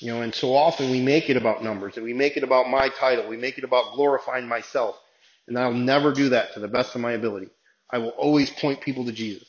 [0.00, 2.68] You know, and so often we make it about numbers and we make it about
[2.68, 3.28] my title.
[3.28, 4.96] We make it about glorifying myself.
[5.48, 7.48] And I'll never do that to the best of my ability.
[7.90, 9.48] I will always point people to Jesus.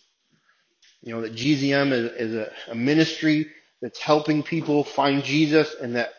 [1.02, 3.48] You know, that GZM is, is a, a ministry
[3.82, 6.12] that's helping people find Jesus and that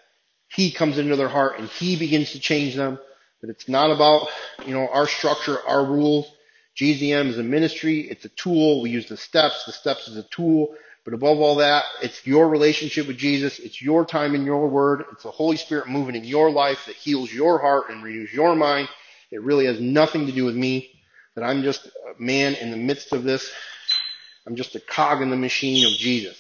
[0.49, 2.99] he comes into their heart and he begins to change them.
[3.41, 4.29] That it's not about,
[4.67, 6.31] you know, our structure, our rules.
[6.77, 8.01] GZM is a ministry.
[8.01, 8.83] It's a tool.
[8.83, 9.65] We use the steps.
[9.65, 10.75] The steps is a tool.
[11.09, 13.59] But above all that, it's your relationship with Jesus.
[13.61, 15.07] It's your time in your word.
[15.11, 18.55] It's the Holy Spirit moving in your life that heals your heart and renews your
[18.55, 18.91] mind.
[19.31, 20.91] It really has nothing to do with me.
[21.35, 23.51] That I'm just a man in the midst of this.
[24.47, 26.39] I'm just a cog in the machine of Jesus.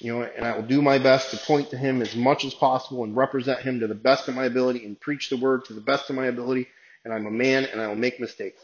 [0.00, 2.52] You know, and I will do my best to point to him as much as
[2.52, 5.72] possible and represent him to the best of my ability and preach the word to
[5.72, 6.68] the best of my ability.
[7.06, 8.60] And I'm a man and I will make mistakes.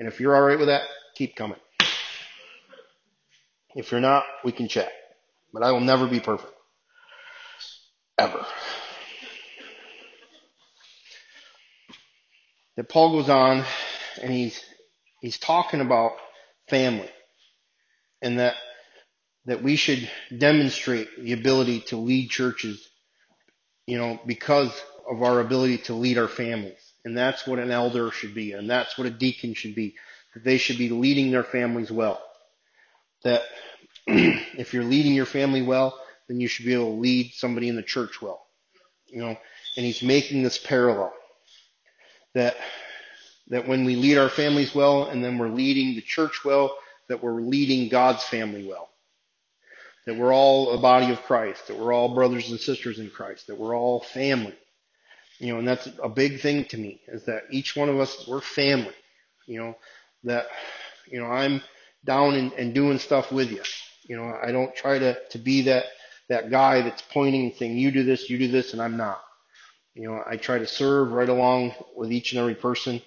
[0.00, 0.82] And if you're alright with that,
[1.14, 1.58] keep coming.
[3.74, 4.90] If you're not, we can chat.
[5.52, 6.52] But I will never be perfect.
[8.18, 8.44] Ever.
[12.76, 13.64] That Paul goes on
[14.20, 14.62] and he's
[15.20, 16.12] he's talking about
[16.68, 17.10] family
[18.22, 18.54] and that
[19.46, 22.88] that we should demonstrate the ability to lead churches,
[23.86, 24.70] you know, because
[25.10, 26.78] of our ability to lead our families.
[27.04, 29.96] And that's what an elder should be, and that's what a deacon should be.
[30.34, 32.22] That they should be leading their families well.
[33.24, 33.42] That
[34.06, 35.98] if you're leading your family well,
[36.28, 38.44] then you should be able to lead somebody in the church well.
[39.06, 39.36] You know,
[39.76, 41.12] and he's making this parallel.
[42.34, 42.56] That
[43.48, 46.76] that when we lead our families well and then we're leading the church well,
[47.08, 48.88] that we're leading God's family well
[50.06, 53.46] that we're all a body of Christ, that we're all brothers and sisters in Christ,
[53.46, 54.54] that we're all family.
[55.38, 58.26] You know, and that's a big thing to me is that each one of us,
[58.28, 58.94] we're family.
[59.46, 59.76] You know,
[60.24, 60.46] that,
[61.06, 61.62] you know, I'm
[62.04, 63.62] down and, and doing stuff with you.
[64.08, 65.84] You know, I don't try to, to be that,
[66.28, 69.22] that guy that's pointing and saying, you do this, you do this, and I'm not.
[69.94, 73.02] You know, I try to serve right along with each and every person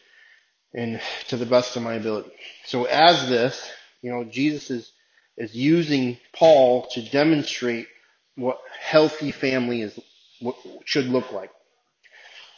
[0.73, 2.31] and to the best of my ability.
[2.65, 3.69] So as this,
[4.01, 4.91] you know, Jesus is,
[5.37, 7.87] is using Paul to demonstrate
[8.35, 9.97] what healthy family is,
[10.41, 11.49] what should look like.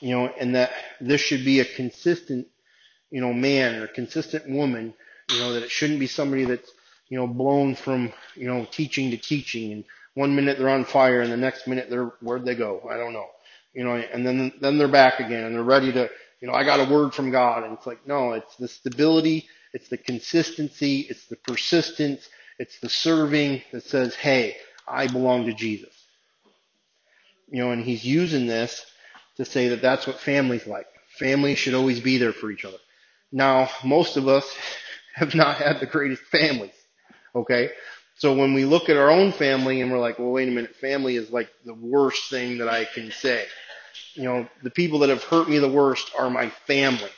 [0.01, 2.47] You know, and that this should be a consistent,
[3.09, 4.93] you know, man or consistent woman,
[5.29, 6.71] you know, that it shouldn't be somebody that's,
[7.09, 11.21] you know, blown from, you know, teaching to teaching and one minute they're on fire
[11.21, 12.81] and the next minute they're, where'd they go?
[12.89, 13.27] I don't know.
[13.73, 16.09] You know, and then, then they're back again and they're ready to,
[16.41, 17.63] you know, I got a word from God.
[17.63, 22.89] And it's like, no, it's the stability, it's the consistency, it's the persistence, it's the
[22.89, 24.57] serving that says, hey,
[24.87, 25.93] I belong to Jesus.
[27.49, 28.85] You know, and he's using this
[29.35, 30.87] to say that that's what family's like.
[31.19, 32.77] Families should always be there for each other.
[33.31, 34.45] Now, most of us
[35.17, 36.73] have not had the greatest families.
[37.35, 37.69] Okay?
[38.15, 40.75] So when we look at our own family and we're like, well, wait a minute,
[40.75, 43.45] family is like the worst thing that I can say
[44.17, 47.11] you know, the people that have hurt me the worst are my family.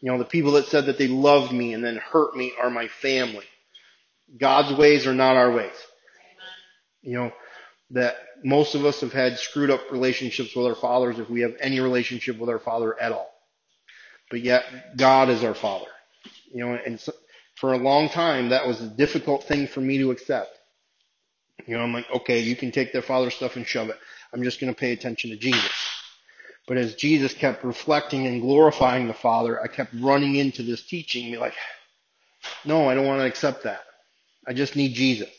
[0.00, 2.70] You know, the people that said that they loved me and then hurt me are
[2.70, 3.44] my family.
[4.38, 5.74] God's ways are not our ways.
[7.02, 7.32] You know,
[7.90, 11.54] that most of us have had screwed up relationships with our fathers if we have
[11.60, 13.32] any relationship with our father at all.
[14.30, 15.86] But yet, God is our father.
[16.52, 17.12] You know, and so,
[17.56, 20.50] for a long time, that was a difficult thing for me to accept.
[21.66, 23.98] You know, I'm like, okay, you can take their father stuff and shove it.
[24.32, 25.72] I'm just going to pay attention to Jesus.
[26.66, 31.30] But as Jesus kept reflecting and glorifying the Father, I kept running into this teaching,
[31.30, 31.54] be like,
[32.64, 33.82] no, I don't want to accept that.
[34.46, 35.30] I just need Jesus.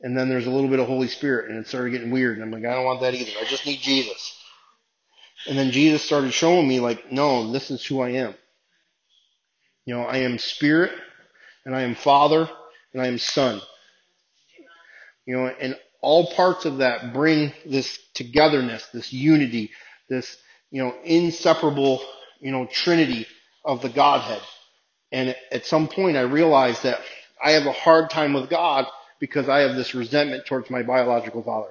[0.00, 2.36] And then there's a little bit of Holy Spirit, and it started getting weird.
[2.36, 3.30] And I'm like, I don't want that either.
[3.40, 4.36] I just need Jesus.
[5.46, 8.34] And then Jesus started showing me, like, no, this is who I am.
[9.86, 10.92] You know, I am Spirit,
[11.64, 12.48] and I am Father,
[12.92, 13.60] and I am Son.
[15.26, 19.70] You know, and all parts of that bring this togetherness, this unity,
[20.08, 20.36] this,
[20.70, 22.02] you know, inseparable,
[22.40, 23.26] you know, trinity
[23.64, 24.42] of the Godhead.
[25.12, 27.00] And at some point I realized that
[27.42, 28.86] I have a hard time with God
[29.20, 31.70] because I have this resentment towards my biological father.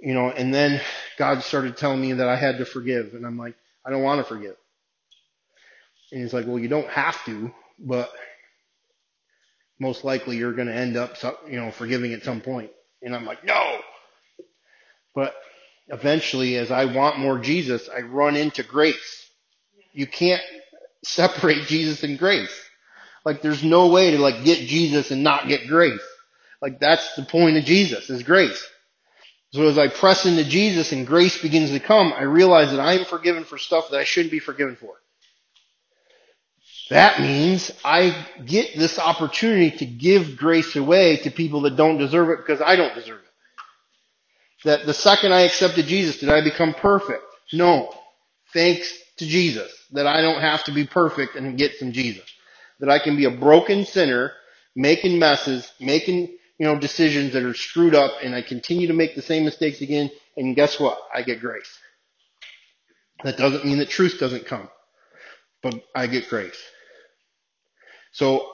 [0.00, 0.80] You know, and then
[1.18, 3.14] God started telling me that I had to forgive.
[3.14, 3.54] And I'm like,
[3.84, 4.56] I don't want to forgive.
[6.12, 8.10] And he's like, well, you don't have to, but
[9.78, 11.16] most likely you're going to end up,
[11.48, 12.70] you know, forgiving at some point.
[13.02, 13.78] And I'm like, no.
[15.14, 15.34] But
[15.88, 19.30] eventually, as I want more Jesus, I run into grace.
[19.92, 20.42] You can't
[21.02, 22.54] separate Jesus and grace.
[23.24, 26.00] Like there's no way to like get Jesus and not get grace.
[26.62, 28.66] Like that's the point of Jesus is grace.
[29.52, 32.94] So as I press into Jesus and grace begins to come, I realize that I
[32.94, 34.94] am forgiven for stuff that I shouldn't be forgiven for.
[36.90, 42.30] That means I get this opportunity to give grace away to people that don't deserve
[42.30, 43.26] it because I don't deserve it.
[44.64, 47.22] That the second I accepted Jesus, did I become perfect?
[47.52, 47.94] No.
[48.52, 49.72] Thanks to Jesus.
[49.92, 52.28] That I don't have to be perfect and get some Jesus.
[52.80, 54.32] That I can be a broken sinner,
[54.76, 56.28] making messes, making,
[56.58, 59.80] you know, decisions that are screwed up, and I continue to make the same mistakes
[59.80, 60.98] again, and guess what?
[61.14, 61.78] I get grace.
[63.24, 64.68] That doesn't mean that truth doesn't come,
[65.62, 66.58] but I get grace.
[68.12, 68.46] So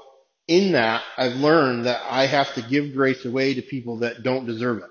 [0.48, 4.46] in that, I've learned that I have to give grace away to people that don't
[4.46, 4.90] deserve it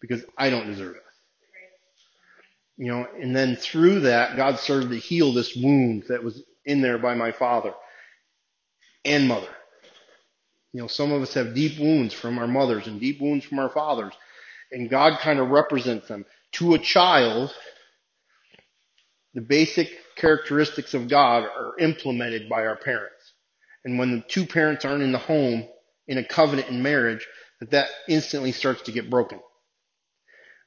[0.00, 1.02] because I don't deserve it.
[2.76, 6.80] You know, and then through that, God started to heal this wound that was in
[6.80, 7.72] there by my father
[9.04, 9.48] and mother.
[10.72, 13.60] You know, some of us have deep wounds from our mothers and deep wounds from
[13.60, 14.12] our fathers,
[14.72, 16.24] and God kind of represents them.
[16.54, 17.54] To a child,
[19.34, 23.13] the basic characteristics of God are implemented by our parents.
[23.84, 25.68] And when the two parents aren't in the home
[26.06, 27.26] in a covenant in marriage,
[27.60, 29.40] that that instantly starts to get broken.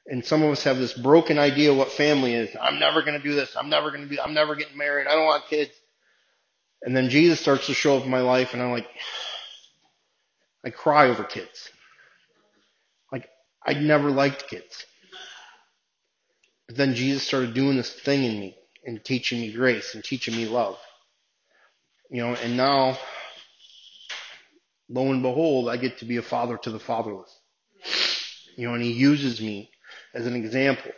[0.06, 2.56] And some of us have this broken idea what family is.
[2.60, 3.56] I'm never going to do this.
[3.58, 5.08] I'm never going to do, I'm never getting married.
[5.08, 5.72] I don't want kids.
[6.82, 8.88] And then Jesus starts to show up in my life and I'm like,
[10.64, 11.70] I cry over kids.
[13.12, 13.28] Like,
[13.66, 14.86] I never liked kids.
[16.68, 18.56] But then Jesus started doing this thing in me
[18.86, 20.78] and teaching me grace and teaching me love.
[22.10, 22.98] You know, and now,
[24.90, 27.36] lo and behold, I get to be a father to the fatherless.
[28.56, 29.70] You know, and he uses me
[30.14, 30.92] as an example.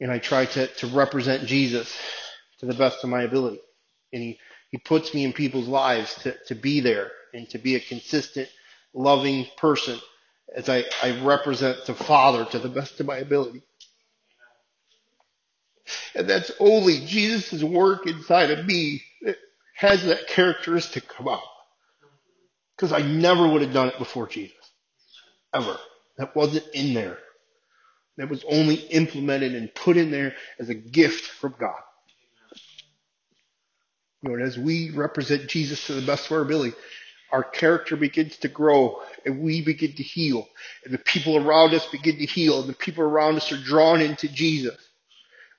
[0.00, 1.96] And I try to, to represent Jesus
[2.58, 3.60] to the best of my ability.
[4.12, 4.38] And he,
[4.70, 8.48] he puts me in people's lives to, to be there and to be a consistent,
[8.92, 9.98] loving person
[10.54, 13.62] as I, I represent the Father to the best of my ability.
[16.14, 19.02] And that's only Jesus' work inside of me
[19.82, 21.42] has that characteristic come out.
[22.76, 24.56] Because I never would have done it before Jesus.
[25.54, 25.78] ever.
[26.18, 27.18] That wasn't in there.
[28.18, 31.80] That was only implemented and put in there as a gift from God.
[34.22, 36.76] You Lord, as we represent Jesus to the best of our ability,
[37.32, 40.48] our character begins to grow and we begin to heal
[40.84, 44.02] and the people around us begin to heal and the people around us are drawn
[44.02, 44.76] into Jesus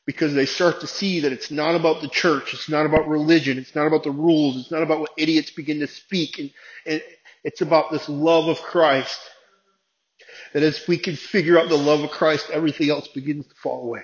[0.06, 3.58] because they start to see that it's not about the church, it's not about religion,
[3.58, 6.52] it's not about the rules, it's not about what idiots begin to speak, and,
[6.86, 7.02] and
[7.44, 9.20] it's about this love of Christ.
[10.54, 13.86] That as we can figure out the love of Christ, everything else begins to fall
[13.86, 14.04] away.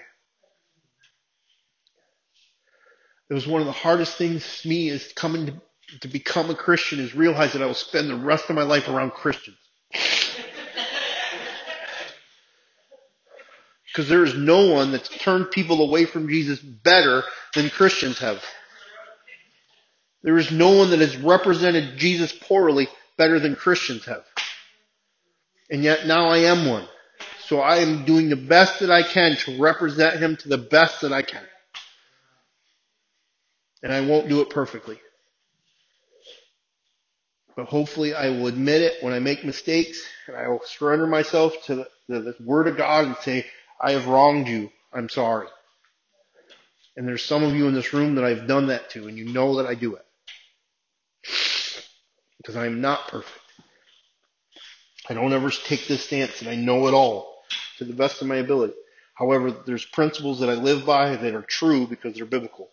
[3.29, 6.55] It was one of the hardest things to me is coming to, to become a
[6.55, 9.57] Christian is realize that I will spend the rest of my life around Christians.
[13.99, 17.21] Because there is no one that's turned people away from Jesus better
[17.53, 18.41] than Christians have.
[20.23, 22.87] There is no one that has represented Jesus poorly
[23.17, 24.23] better than Christians have.
[25.69, 26.87] And yet now I am one.
[27.47, 31.01] So I am doing the best that I can to represent him to the best
[31.01, 31.43] that I can.
[33.83, 34.97] And I won't do it perfectly.
[37.57, 41.51] But hopefully I will admit it when I make mistakes and I will surrender myself
[41.65, 43.45] to the, the, the Word of God and say,
[43.79, 44.71] I have wronged you.
[44.93, 45.47] I'm sorry.
[46.97, 49.25] And there's some of you in this room that I've done that to, and you
[49.25, 50.05] know that I do it.
[52.37, 53.39] Because I am not perfect.
[55.07, 57.43] I don't ever take this stance and I know it all
[57.77, 58.73] to the best of my ability.
[59.15, 62.69] However, there's principles that I live by that are true because they're biblical.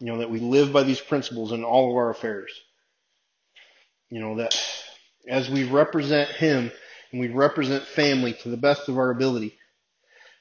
[0.00, 2.52] You know, that we live by these principles in all of our affairs.
[4.08, 4.56] You know, that
[5.26, 6.70] as we represent Him
[7.10, 9.56] and we represent family to the best of our ability,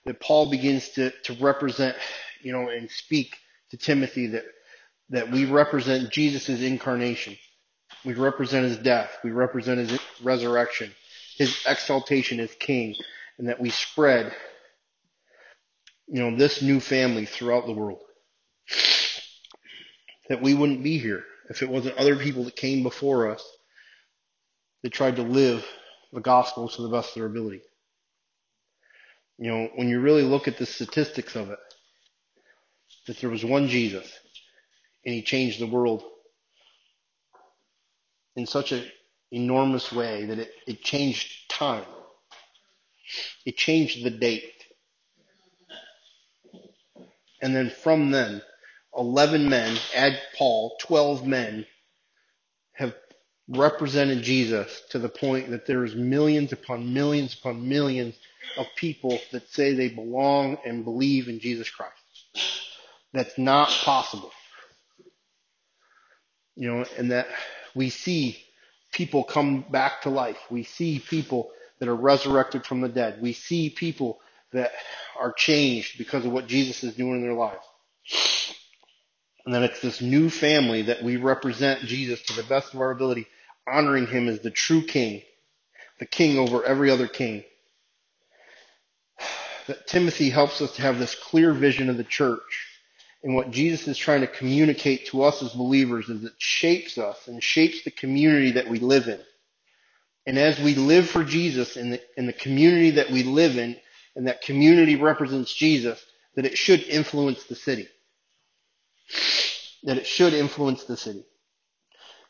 [0.06, 1.96] that Paul begins to, to represent,
[2.42, 3.36] you know, and speak
[3.72, 4.46] to Timothy that,
[5.10, 7.38] that we represent Jesus' incarnation.
[8.06, 9.18] We represent his death.
[9.24, 10.92] We represent his resurrection,
[11.38, 12.96] his exaltation as king,
[13.38, 14.34] and that we spread,
[16.08, 18.00] you know, this new family throughout the world.
[20.30, 23.46] That we wouldn't be here if it wasn't other people that came before us
[24.84, 25.66] that tried to live
[26.14, 27.62] the gospel to the best of their ability.
[29.38, 31.60] You know, when you really look at the statistics of it,
[33.08, 34.12] that there was one Jesus
[35.06, 36.04] and he changed the world
[38.36, 38.84] in such an
[39.32, 41.86] enormous way that it, it changed time.
[43.46, 44.52] It changed the date.
[47.42, 48.42] And then from then,
[48.96, 51.66] 11 men, add Paul, 12 men
[52.74, 52.96] have
[53.50, 58.16] represented Jesus to the point that there's millions upon millions upon millions
[58.58, 61.94] of people that say they belong and believe in Jesus Christ.
[63.14, 64.32] That's not possible.
[66.56, 67.28] You know, and that
[67.76, 68.38] we see
[68.92, 70.38] people come back to life.
[70.50, 73.22] We see people that are resurrected from the dead.
[73.22, 74.20] We see people
[74.52, 74.72] that
[75.20, 77.64] are changed because of what Jesus is doing in their lives.
[79.46, 82.92] And then it's this new family that we represent Jesus to the best of our
[82.92, 83.28] ability
[83.68, 85.22] honoring him as the true king,
[86.00, 87.44] the king over every other king.
[89.68, 92.68] That Timothy helps us to have this clear vision of the church.
[93.22, 97.28] And what Jesus is trying to communicate to us as believers is it shapes us
[97.28, 99.20] and shapes the community that we live in.
[100.26, 103.76] And as we live for Jesus in the, in the community that we live in,
[104.16, 106.02] and that community represents Jesus,
[106.36, 107.90] that it should influence the city.
[109.84, 111.26] That it should influence the city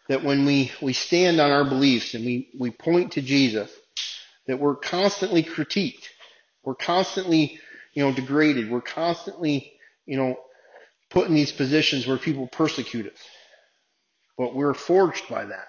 [0.10, 3.70] that when we, we stand on our beliefs and we, we point to Jesus,
[4.47, 6.05] that we're constantly critiqued.
[6.64, 7.60] We're constantly,
[7.93, 8.72] you know, degraded.
[8.72, 9.74] We're constantly,
[10.05, 10.38] you know,
[11.10, 13.20] put in these positions where people persecute us.
[14.38, 15.68] But we're forged by that.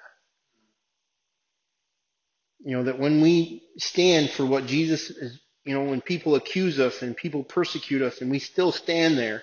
[2.61, 6.78] You know, that when we stand for what Jesus is, you know, when people accuse
[6.80, 9.43] us and people persecute us and we still stand there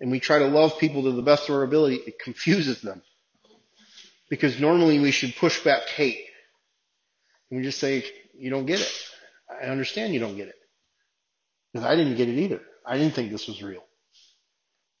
[0.00, 3.02] and we try to love people to the best of our ability, it confuses them.
[4.28, 6.24] Because normally we should push back hate.
[7.50, 8.04] And we just say,
[8.36, 8.92] you don't get it.
[9.50, 10.54] I understand you don't get it.
[11.72, 12.60] Because I didn't get it either.
[12.86, 13.84] I didn't think this was real.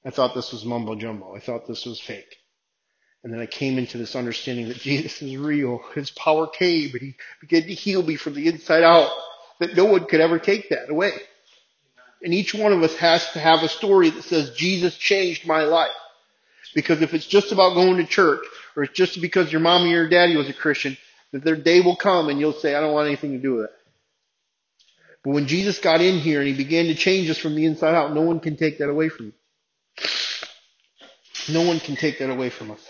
[0.04, 1.34] I thought this was mumbo jumbo.
[1.34, 2.36] I thought this was fake.
[3.24, 5.80] And then I came into this understanding that Jesus is real.
[5.94, 9.10] His power came and he began to heal me from the inside out.
[9.60, 11.12] That no one could ever take that away.
[12.22, 15.62] And each one of us has to have a story that says, Jesus changed my
[15.62, 15.90] life.
[16.74, 18.40] Because if it's just about going to church,
[18.78, 20.96] or it's just because your mommy or your daddy was a Christian,
[21.32, 23.64] that their day will come and you'll say, I don't want anything to do with
[23.64, 23.72] it.
[25.24, 27.96] But when Jesus got in here and he began to change us from the inside
[27.96, 29.32] out, no one can take that away from you.
[31.52, 32.80] No one can take that away from us.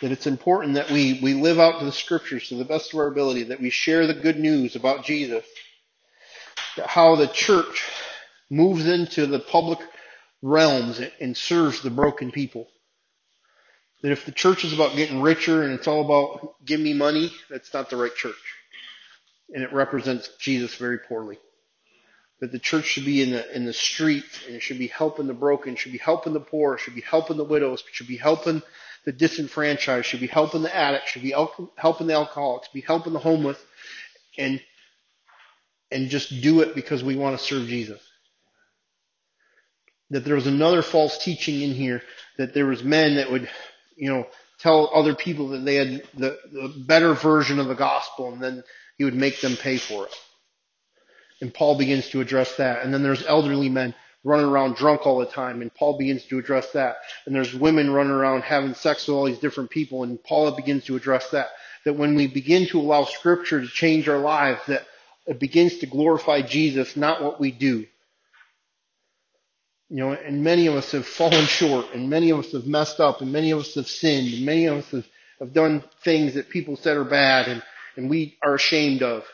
[0.00, 3.00] that it's important that we, we live out to the scriptures to the best of
[3.00, 5.44] our ability, that we share the good news about Jesus,
[6.76, 7.84] that how the church
[8.50, 9.78] moves into the public
[10.42, 12.68] realms and serves the broken people.
[14.04, 17.32] That if the church is about getting richer and it's all about give me money,
[17.48, 18.34] that's not the right church.
[19.54, 21.38] And it represents Jesus very poorly.
[22.42, 25.26] That the church should be in the in the streets and it should be helping
[25.26, 28.60] the broken, should be helping the poor, should be helping the widows, should be helping
[29.06, 31.34] the disenfranchised, should be helping the addicts, should be
[31.76, 33.56] helping the alcoholics, be helping the homeless,
[34.36, 34.60] and
[35.90, 38.02] and just do it because we want to serve Jesus.
[40.10, 42.02] That there was another false teaching in here
[42.36, 43.48] that there was men that would
[43.96, 44.26] you know,
[44.58, 48.62] tell other people that they had the, the better version of the gospel and then
[48.96, 50.14] he would make them pay for it.
[51.40, 52.82] And Paul begins to address that.
[52.82, 56.38] And then there's elderly men running around drunk all the time and Paul begins to
[56.38, 56.96] address that.
[57.26, 60.84] And there's women running around having sex with all these different people and Paul begins
[60.84, 61.48] to address that.
[61.84, 64.86] That when we begin to allow scripture to change our lives, that
[65.26, 67.86] it begins to glorify Jesus, not what we do.
[69.90, 73.00] You know, and many of us have fallen short, and many of us have messed
[73.00, 75.06] up, and many of us have sinned, and many of us have,
[75.40, 77.62] have done things that people said are bad, and,
[77.96, 79.24] and we are ashamed of.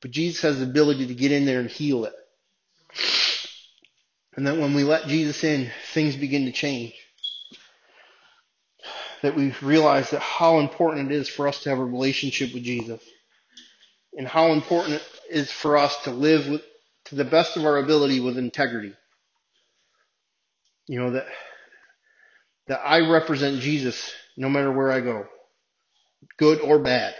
[0.00, 2.14] But Jesus has the ability to get in there and heal it.
[4.36, 6.94] And that when we let Jesus in, things begin to change.
[9.22, 12.62] That we realize that how important it is for us to have a relationship with
[12.62, 13.02] Jesus.
[14.16, 16.62] And how important it is for us to live with,
[17.06, 18.94] to the best of our ability with integrity.
[20.90, 21.26] You know, that,
[22.66, 25.24] that I represent Jesus no matter where I go,
[26.36, 27.14] good or bad.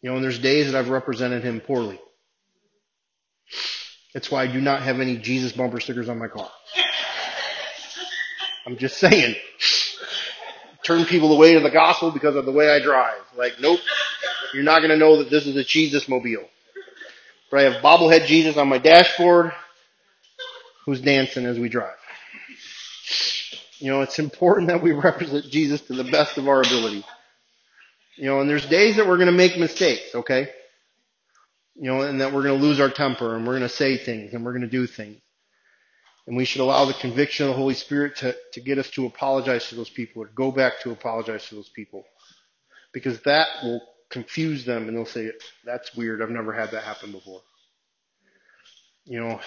[0.00, 1.98] You know, and there's days that I've represented him poorly.
[4.12, 6.48] That's why I do not have any Jesus bumper stickers on my car.
[8.64, 9.34] I'm just saying.
[10.84, 13.22] Turn people away to the gospel because of the way I drive.
[13.36, 13.80] Like, nope,
[14.52, 16.48] you're not going to know that this is a Jesus mobile.
[17.50, 19.50] But I have bobblehead Jesus on my dashboard
[20.86, 21.96] who's dancing as we drive.
[23.84, 27.04] You know, it's important that we represent Jesus to the best of our ability.
[28.16, 30.48] You know, and there's days that we're going to make mistakes, okay?
[31.74, 33.98] You know, and that we're going to lose our temper and we're going to say
[33.98, 35.20] things and we're going to do things.
[36.26, 39.04] And we should allow the conviction of the Holy Spirit to, to get us to
[39.04, 42.06] apologize to those people or go back to apologize to those people.
[42.94, 45.30] Because that will confuse them and they'll say,
[45.62, 46.22] that's weird.
[46.22, 47.42] I've never had that happen before.
[49.04, 49.40] You know,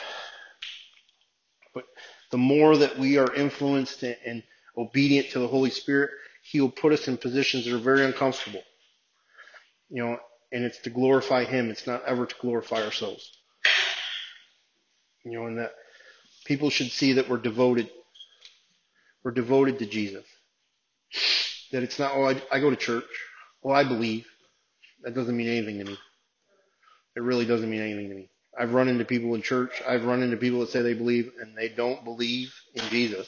[2.31, 4.43] the more that we are influenced and
[4.77, 6.11] obedient to the Holy Spirit,
[6.43, 8.61] He will put us in positions that are very uncomfortable.
[9.89, 10.19] You know,
[10.51, 11.69] and it's to glorify Him.
[11.69, 13.31] It's not ever to glorify ourselves.
[15.23, 15.73] You know, and that
[16.45, 17.89] people should see that we're devoted.
[19.23, 20.25] We're devoted to Jesus.
[21.71, 23.03] That it's not, oh, I, I go to church.
[23.61, 24.25] Well, I believe.
[25.03, 25.97] That doesn't mean anything to me.
[27.15, 28.29] It really doesn't mean anything to me.
[28.57, 29.81] I've run into people in church.
[29.87, 33.27] I've run into people that say they believe and they don't believe in Jesus.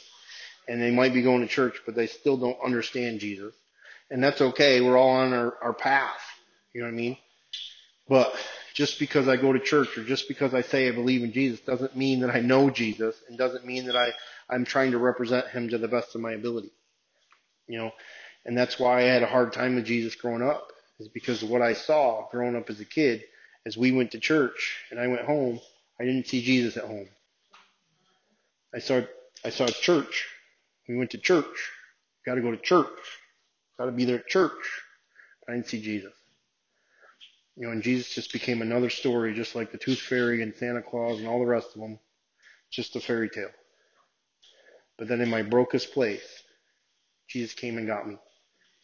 [0.67, 3.53] And they might be going to church, but they still don't understand Jesus.
[4.11, 4.81] And that's okay.
[4.81, 6.19] We're all on our, our path.
[6.73, 7.17] You know what I mean?
[8.07, 8.33] But
[8.73, 11.59] just because I go to church or just because I say I believe in Jesus
[11.61, 14.13] doesn't mean that I know Jesus and doesn't mean that I,
[14.49, 16.71] I'm trying to represent him to the best of my ability.
[17.67, 17.91] You know,
[18.45, 21.49] and that's why I had a hard time with Jesus growing up is because of
[21.49, 23.23] what I saw growing up as a kid
[23.65, 25.59] as we went to church and I went home,
[25.99, 27.09] I didn't see Jesus at home.
[28.73, 29.01] I saw
[29.43, 30.27] I saw church.
[30.87, 31.71] We went to church.
[32.25, 32.87] Got to go to church.
[33.77, 34.81] Got to be there at church.
[35.47, 36.13] I didn't see Jesus.
[37.55, 40.81] You know, and Jesus just became another story, just like the Tooth Fairy and Santa
[40.81, 41.99] Claus and all the rest of them,
[42.71, 43.49] just a fairy tale.
[44.97, 46.43] But then in my brokest place,
[47.27, 48.17] Jesus came and got me,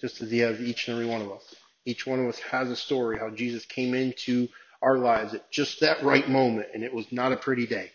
[0.01, 1.55] just as He has each and every one of us.
[1.85, 4.47] Each one of us has a story how Jesus came into
[4.85, 7.91] our lives at just that right moment, and it was not a pretty day.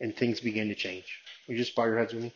[0.00, 1.04] And things began to change.
[1.46, 2.34] Will you just bow your heads with me?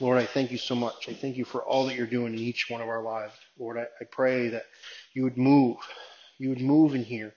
[0.00, 1.08] Lord, I thank you so much.
[1.08, 3.32] I thank you for all that you're doing in each one of our lives.
[3.58, 4.64] Lord, I, I pray that
[5.14, 5.78] you would move.
[6.38, 7.32] You would move in here.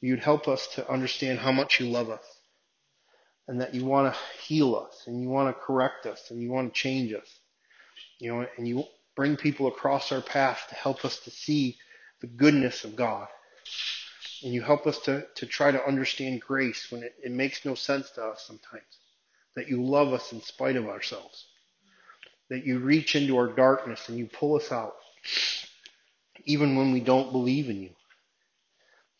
[0.00, 2.24] You'd help us to understand how much you love us.
[3.48, 6.50] And that you want to heal us and you want to correct us and you
[6.50, 7.28] want to change us.
[8.18, 11.76] You know, and you bring people across our path to help us to see
[12.22, 13.28] the goodness of God
[14.42, 17.74] and you help us to, to try to understand grace when it, it makes no
[17.74, 18.82] sense to us sometimes.
[19.56, 21.46] That you love us in spite of ourselves.
[22.50, 24.94] That you reach into our darkness and you pull us out.
[26.44, 27.90] Even when we don't believe in you.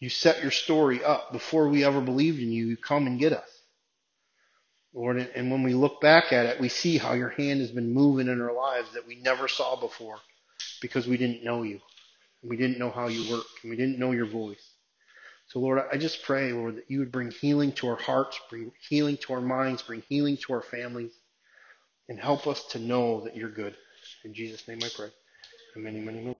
[0.00, 2.66] You set your story up before we ever believed in you.
[2.66, 3.48] You come and get us.
[4.92, 7.92] Lord, and when we look back at it, we see how your hand has been
[7.92, 10.18] moving in our lives that we never saw before
[10.80, 11.80] because we didn't know you.
[12.44, 14.70] We didn't know how you work, and we didn't know your voice.
[15.48, 18.72] So, Lord, I just pray, Lord, that you would bring healing to our hearts, bring
[18.88, 21.12] healing to our minds, bring healing to our families,
[22.08, 23.76] and help us to know that you're good.
[24.24, 25.10] In Jesus' name I pray.
[25.76, 26.32] Amen, amen, amen.